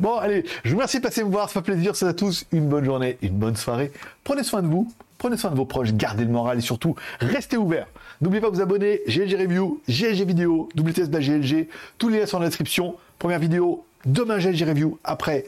[0.00, 1.48] Bon, allez, je vous remercie de passer me voir.
[1.48, 1.96] Ça fait plaisir.
[1.96, 3.92] C'est à tous une bonne journée, une bonne soirée.
[4.24, 4.92] Prenez soin de vous.
[5.18, 7.86] Prenez soin de vos proches, gardez le moral et surtout, restez ouverts.
[8.20, 12.36] N'oubliez pas de vous abonner, GLG Review, GLG Vidéo, WTS GLG, tous les liens sont
[12.36, 12.96] dans la description.
[13.18, 15.46] Première vidéo, demain GLG Review, après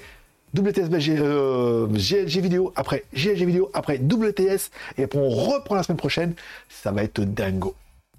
[0.55, 6.35] WTS GLG vidéo, après GLG vidéo, après WTS, et après on reprend la semaine prochaine,
[6.69, 7.75] ça va être dingo.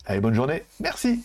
[0.06, 1.22] Allez, bonne journée, merci